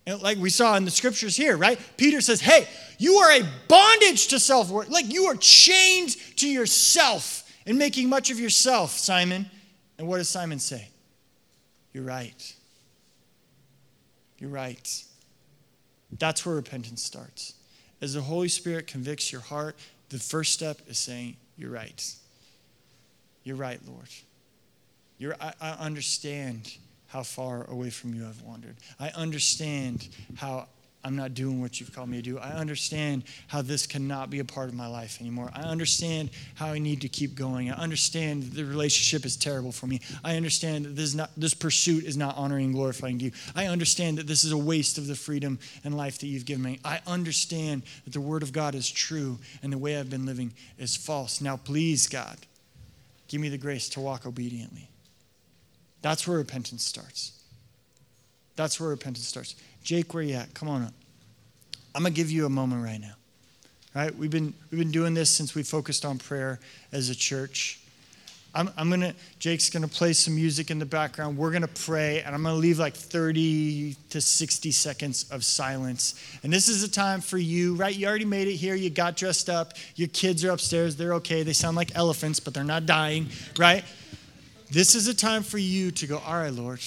And 0.06 0.22
like 0.22 0.38
we 0.38 0.48
saw 0.48 0.74
in 0.78 0.86
the 0.86 0.90
scriptures 0.90 1.36
here, 1.36 1.58
right? 1.58 1.78
Peter 1.98 2.22
says, 2.22 2.40
hey, 2.40 2.66
you 2.96 3.16
are 3.16 3.32
a 3.32 3.42
bondage 3.68 4.28
to 4.28 4.40
self 4.40 4.70
worth. 4.70 4.88
Like 4.88 5.12
you 5.12 5.26
are 5.26 5.34
chained 5.34 6.16
to 6.36 6.48
yourself 6.48 7.42
and 7.66 7.76
making 7.76 8.08
much 8.08 8.30
of 8.30 8.40
yourself, 8.40 8.92
Simon. 8.92 9.44
And 9.98 10.08
what 10.08 10.16
does 10.16 10.30
Simon 10.30 10.58
say? 10.58 10.88
You're 11.92 12.04
right. 12.04 12.54
You're 14.38 14.48
right. 14.48 15.04
That's 16.18 16.46
where 16.46 16.54
repentance 16.54 17.02
starts. 17.02 17.52
As 18.00 18.14
the 18.14 18.22
Holy 18.22 18.48
Spirit 18.48 18.86
convicts 18.86 19.30
your 19.30 19.42
heart, 19.42 19.76
the 20.08 20.18
first 20.18 20.54
step 20.54 20.78
is 20.88 20.96
saying, 20.96 21.36
You're 21.58 21.70
right. 21.70 22.02
You're 23.44 23.56
right, 23.56 23.80
Lord. 23.86 24.08
You're, 25.18 25.36
I, 25.40 25.52
I 25.60 25.70
understand 25.72 26.76
how 27.06 27.22
far 27.22 27.64
away 27.70 27.90
from 27.90 28.14
you 28.14 28.26
I've 28.26 28.42
wandered. 28.42 28.76
I 28.98 29.10
understand 29.10 30.08
how 30.34 30.66
I'm 31.04 31.16
not 31.16 31.34
doing 31.34 31.60
what 31.60 31.78
you've 31.78 31.94
called 31.94 32.08
me 32.08 32.16
to 32.16 32.22
do. 32.22 32.38
I 32.38 32.52
understand 32.52 33.24
how 33.46 33.60
this 33.60 33.86
cannot 33.86 34.30
be 34.30 34.38
a 34.38 34.44
part 34.44 34.70
of 34.70 34.74
my 34.74 34.86
life 34.86 35.20
anymore. 35.20 35.50
I 35.54 35.60
understand 35.60 36.30
how 36.54 36.68
I 36.68 36.78
need 36.78 37.02
to 37.02 37.08
keep 37.08 37.34
going. 37.34 37.70
I 37.70 37.74
understand 37.74 38.44
the 38.44 38.64
relationship 38.64 39.26
is 39.26 39.36
terrible 39.36 39.70
for 39.70 39.86
me. 39.86 40.00
I 40.24 40.36
understand 40.36 40.86
that 40.86 40.96
this, 40.96 41.14
not, 41.14 41.30
this 41.36 41.52
pursuit 41.52 42.04
is 42.04 42.16
not 42.16 42.38
honoring 42.38 42.66
and 42.66 42.74
glorifying 42.74 43.20
you. 43.20 43.32
I 43.54 43.66
understand 43.66 44.16
that 44.16 44.26
this 44.26 44.44
is 44.44 44.52
a 44.52 44.58
waste 44.58 44.96
of 44.96 45.06
the 45.06 45.14
freedom 45.14 45.58
and 45.84 45.94
life 45.94 46.18
that 46.20 46.26
you've 46.26 46.46
given 46.46 46.64
me. 46.64 46.80
I 46.84 47.00
understand 47.06 47.82
that 48.04 48.14
the 48.14 48.20
Word 48.20 48.42
of 48.42 48.52
God 48.52 48.74
is 48.74 48.90
true 48.90 49.38
and 49.62 49.70
the 49.70 49.78
way 49.78 49.98
I've 49.98 50.10
been 50.10 50.24
living 50.24 50.54
is 50.78 50.96
false. 50.96 51.42
Now, 51.42 51.58
please, 51.58 52.06
God, 52.06 52.38
give 53.34 53.40
me 53.40 53.48
the 53.48 53.58
grace 53.58 53.88
to 53.88 53.98
walk 53.98 54.26
obediently. 54.26 54.88
That's 56.02 56.28
where 56.28 56.38
repentance 56.38 56.84
starts. 56.84 57.32
That's 58.54 58.78
where 58.78 58.90
repentance 58.90 59.26
starts. 59.26 59.56
Jake, 59.82 60.14
where 60.14 60.22
you 60.22 60.36
at? 60.36 60.54
Come 60.54 60.68
on 60.68 60.84
up. 60.84 60.94
I'm 61.96 62.04
to 62.04 62.10
give 62.12 62.30
you 62.30 62.46
a 62.46 62.48
moment 62.48 62.84
right 62.84 63.00
now. 63.00 63.14
Right? 63.92 64.14
We've 64.14 64.30
been, 64.30 64.54
we've 64.70 64.78
been 64.78 64.92
doing 64.92 65.14
this 65.14 65.30
since 65.30 65.52
we 65.52 65.64
focused 65.64 66.04
on 66.04 66.18
prayer 66.18 66.60
as 66.92 67.10
a 67.10 67.14
church. 67.16 67.80
I'm, 68.54 68.70
I'm 68.76 68.88
going 68.88 69.00
to, 69.00 69.14
Jake's 69.40 69.68
going 69.68 69.82
to 69.82 69.88
play 69.88 70.12
some 70.12 70.36
music 70.36 70.70
in 70.70 70.78
the 70.78 70.86
background. 70.86 71.36
We're 71.36 71.50
going 71.50 71.62
to 71.62 71.68
pray, 71.68 72.22
and 72.22 72.34
I'm 72.34 72.42
going 72.42 72.54
to 72.54 72.60
leave 72.60 72.78
like 72.78 72.94
30 72.94 73.96
to 74.10 74.20
60 74.20 74.70
seconds 74.70 75.28
of 75.30 75.44
silence. 75.44 76.14
And 76.44 76.52
this 76.52 76.68
is 76.68 76.84
a 76.84 76.90
time 76.90 77.20
for 77.20 77.36
you, 77.36 77.74
right? 77.74 77.94
You 77.94 78.06
already 78.06 78.24
made 78.24 78.46
it 78.46 78.54
here. 78.54 78.76
You 78.76 78.90
got 78.90 79.16
dressed 79.16 79.50
up. 79.50 79.72
Your 79.96 80.08
kids 80.08 80.44
are 80.44 80.50
upstairs. 80.50 80.94
They're 80.94 81.14
okay. 81.14 81.42
They 81.42 81.52
sound 81.52 81.76
like 81.76 81.96
elephants, 81.96 82.38
but 82.38 82.54
they're 82.54 82.62
not 82.62 82.86
dying, 82.86 83.28
right? 83.58 83.84
This 84.70 84.94
is 84.94 85.08
a 85.08 85.14
time 85.14 85.42
for 85.42 85.58
you 85.58 85.90
to 85.90 86.06
go, 86.06 86.18
all 86.18 86.34
right, 86.34 86.52
Lord, 86.52 86.80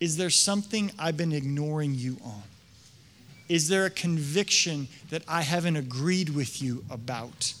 Is 0.00 0.16
there 0.16 0.30
something 0.30 0.92
I've 0.98 1.16
been 1.16 1.32
ignoring 1.32 1.94
you 1.94 2.18
on? 2.24 2.42
Is 3.48 3.68
there 3.68 3.86
a 3.86 3.90
conviction 3.90 4.88
that 5.10 5.22
I 5.28 5.42
haven't 5.42 5.76
agreed 5.76 6.30
with 6.30 6.62
you 6.62 6.84
about? 6.90 7.54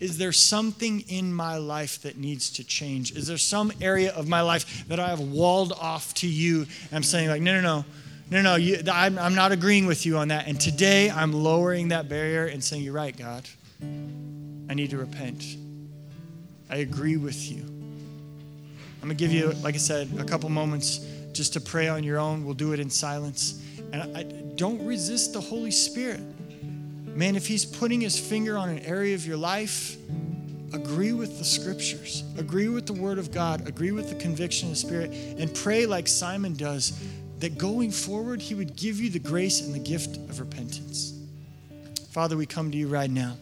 Is 0.00 0.18
there 0.18 0.32
something 0.32 1.00
in 1.08 1.34
my 1.34 1.56
life 1.56 2.02
that 2.02 2.16
needs 2.16 2.50
to 2.50 2.64
change? 2.64 3.16
Is 3.16 3.26
there 3.26 3.38
some 3.38 3.72
area 3.80 4.12
of 4.12 4.28
my 4.28 4.42
life 4.42 4.86
that 4.88 5.00
I 5.00 5.08
have 5.08 5.20
walled 5.20 5.72
off 5.72 6.14
to 6.14 6.28
you? 6.28 6.60
And 6.62 6.92
I'm 6.92 7.02
saying, 7.02 7.28
like, 7.28 7.42
no, 7.42 7.60
no, 7.60 7.60
no, 7.60 7.84
no, 8.30 8.42
no, 8.42 8.54
you, 8.56 8.78
I'm, 8.92 9.18
I'm 9.18 9.34
not 9.34 9.52
agreeing 9.52 9.86
with 9.86 10.06
you 10.06 10.18
on 10.18 10.28
that. 10.28 10.46
And 10.46 10.60
today 10.60 11.10
I'm 11.10 11.32
lowering 11.32 11.88
that 11.88 12.08
barrier 12.08 12.46
and 12.46 12.62
saying, 12.62 12.82
You're 12.82 12.92
right, 12.92 13.16
God. 13.16 13.48
I 13.82 14.74
need 14.74 14.90
to 14.90 14.98
repent. 14.98 15.56
I 16.70 16.76
agree 16.76 17.16
with 17.16 17.50
you. 17.50 17.62
I'm 19.00 19.08
going 19.08 19.16
to 19.16 19.24
give 19.24 19.32
you, 19.32 19.50
like 19.62 19.74
I 19.74 19.78
said, 19.78 20.10
a 20.18 20.24
couple 20.24 20.48
moments 20.50 20.98
just 21.32 21.54
to 21.54 21.60
pray 21.60 21.88
on 21.88 22.04
your 22.04 22.18
own. 22.18 22.44
We'll 22.44 22.54
do 22.54 22.72
it 22.72 22.80
in 22.80 22.90
silence. 22.90 23.62
And 23.92 24.16
I, 24.16 24.24
don't 24.58 24.84
resist 24.84 25.32
the 25.32 25.40
Holy 25.40 25.70
Spirit. 25.70 26.20
Man, 27.18 27.34
if 27.34 27.48
He's 27.48 27.64
putting 27.64 28.00
His 28.00 28.16
finger 28.16 28.56
on 28.56 28.68
an 28.68 28.78
area 28.78 29.12
of 29.16 29.26
your 29.26 29.36
life, 29.36 29.96
agree 30.72 31.12
with 31.12 31.36
the 31.38 31.44
scriptures, 31.44 32.22
agree 32.38 32.68
with 32.68 32.86
the 32.86 32.92
Word 32.92 33.18
of 33.18 33.32
God, 33.32 33.66
agree 33.66 33.90
with 33.90 34.08
the 34.08 34.14
conviction 34.14 34.68
of 34.68 34.74
the 34.74 34.78
Spirit, 34.78 35.10
and 35.36 35.52
pray 35.52 35.84
like 35.84 36.06
Simon 36.06 36.54
does 36.54 36.92
that 37.40 37.58
going 37.58 37.90
forward, 37.90 38.40
He 38.40 38.54
would 38.54 38.76
give 38.76 39.00
you 39.00 39.10
the 39.10 39.18
grace 39.18 39.60
and 39.62 39.74
the 39.74 39.80
gift 39.80 40.16
of 40.30 40.38
repentance. 40.38 41.12
Father, 42.12 42.36
we 42.36 42.46
come 42.46 42.70
to 42.70 42.78
you 42.78 42.86
right 42.86 43.10
now. 43.10 43.36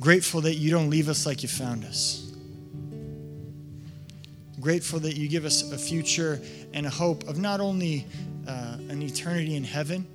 Grateful 0.00 0.40
that 0.40 0.54
you 0.54 0.70
don't 0.70 0.88
leave 0.88 1.10
us 1.10 1.26
like 1.26 1.42
you 1.42 1.50
found 1.50 1.84
us 1.84 2.22
grateful 4.60 4.98
that 4.98 5.14
you 5.14 5.28
give 5.28 5.44
us 5.44 5.72
a 5.72 5.76
future 5.76 6.40
and 6.72 6.86
a 6.86 6.90
hope 6.90 7.28
of 7.28 7.36
not 7.36 7.60
only 7.60 8.06
uh, 8.48 8.78
an 8.88 9.02
eternity 9.02 9.56
in 9.56 9.62
heaven, 9.62 10.06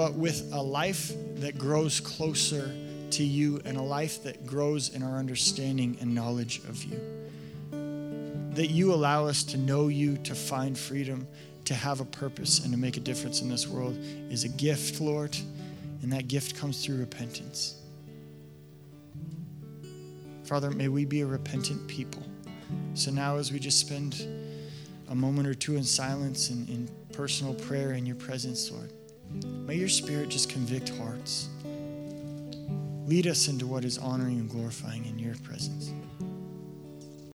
but 0.00 0.14
with 0.14 0.48
a 0.54 0.62
life 0.62 1.12
that 1.34 1.58
grows 1.58 2.00
closer 2.00 2.74
to 3.10 3.22
you 3.22 3.60
and 3.66 3.76
a 3.76 3.82
life 3.82 4.22
that 4.22 4.46
grows 4.46 4.94
in 4.94 5.02
our 5.02 5.18
understanding 5.18 5.94
and 6.00 6.14
knowledge 6.14 6.62
of 6.70 6.82
you. 6.84 6.98
That 8.54 8.70
you 8.70 8.94
allow 8.94 9.26
us 9.26 9.44
to 9.44 9.58
know 9.58 9.88
you, 9.88 10.16
to 10.16 10.34
find 10.34 10.78
freedom, 10.78 11.28
to 11.66 11.74
have 11.74 12.00
a 12.00 12.06
purpose, 12.06 12.60
and 12.60 12.72
to 12.72 12.78
make 12.78 12.96
a 12.96 13.00
difference 13.00 13.42
in 13.42 13.50
this 13.50 13.68
world 13.68 13.94
is 14.30 14.44
a 14.44 14.48
gift, 14.48 15.02
Lord, 15.02 15.36
and 16.00 16.10
that 16.14 16.28
gift 16.28 16.56
comes 16.56 16.82
through 16.82 16.96
repentance. 16.96 17.74
Father, 20.44 20.70
may 20.70 20.88
we 20.88 21.04
be 21.04 21.20
a 21.20 21.26
repentant 21.26 21.86
people. 21.88 22.22
So 22.94 23.10
now, 23.10 23.36
as 23.36 23.52
we 23.52 23.58
just 23.58 23.78
spend 23.78 24.26
a 25.10 25.14
moment 25.14 25.46
or 25.46 25.52
two 25.52 25.76
in 25.76 25.84
silence 25.84 26.48
and 26.48 26.66
in 26.70 26.88
personal 27.12 27.52
prayer 27.52 27.92
in 27.92 28.06
your 28.06 28.16
presence, 28.16 28.70
Lord, 28.70 28.90
may 29.66 29.76
your 29.76 29.88
spirit 29.88 30.28
just 30.28 30.50
convict 30.50 30.90
hearts. 30.98 31.48
Lead 33.06 33.26
us 33.26 33.48
into 33.48 33.66
what 33.66 33.84
is 33.84 33.98
honoring 33.98 34.38
and 34.38 34.48
glorifying 34.48 35.04
in 35.06 35.18
your 35.18 35.34
presence. 35.36 35.92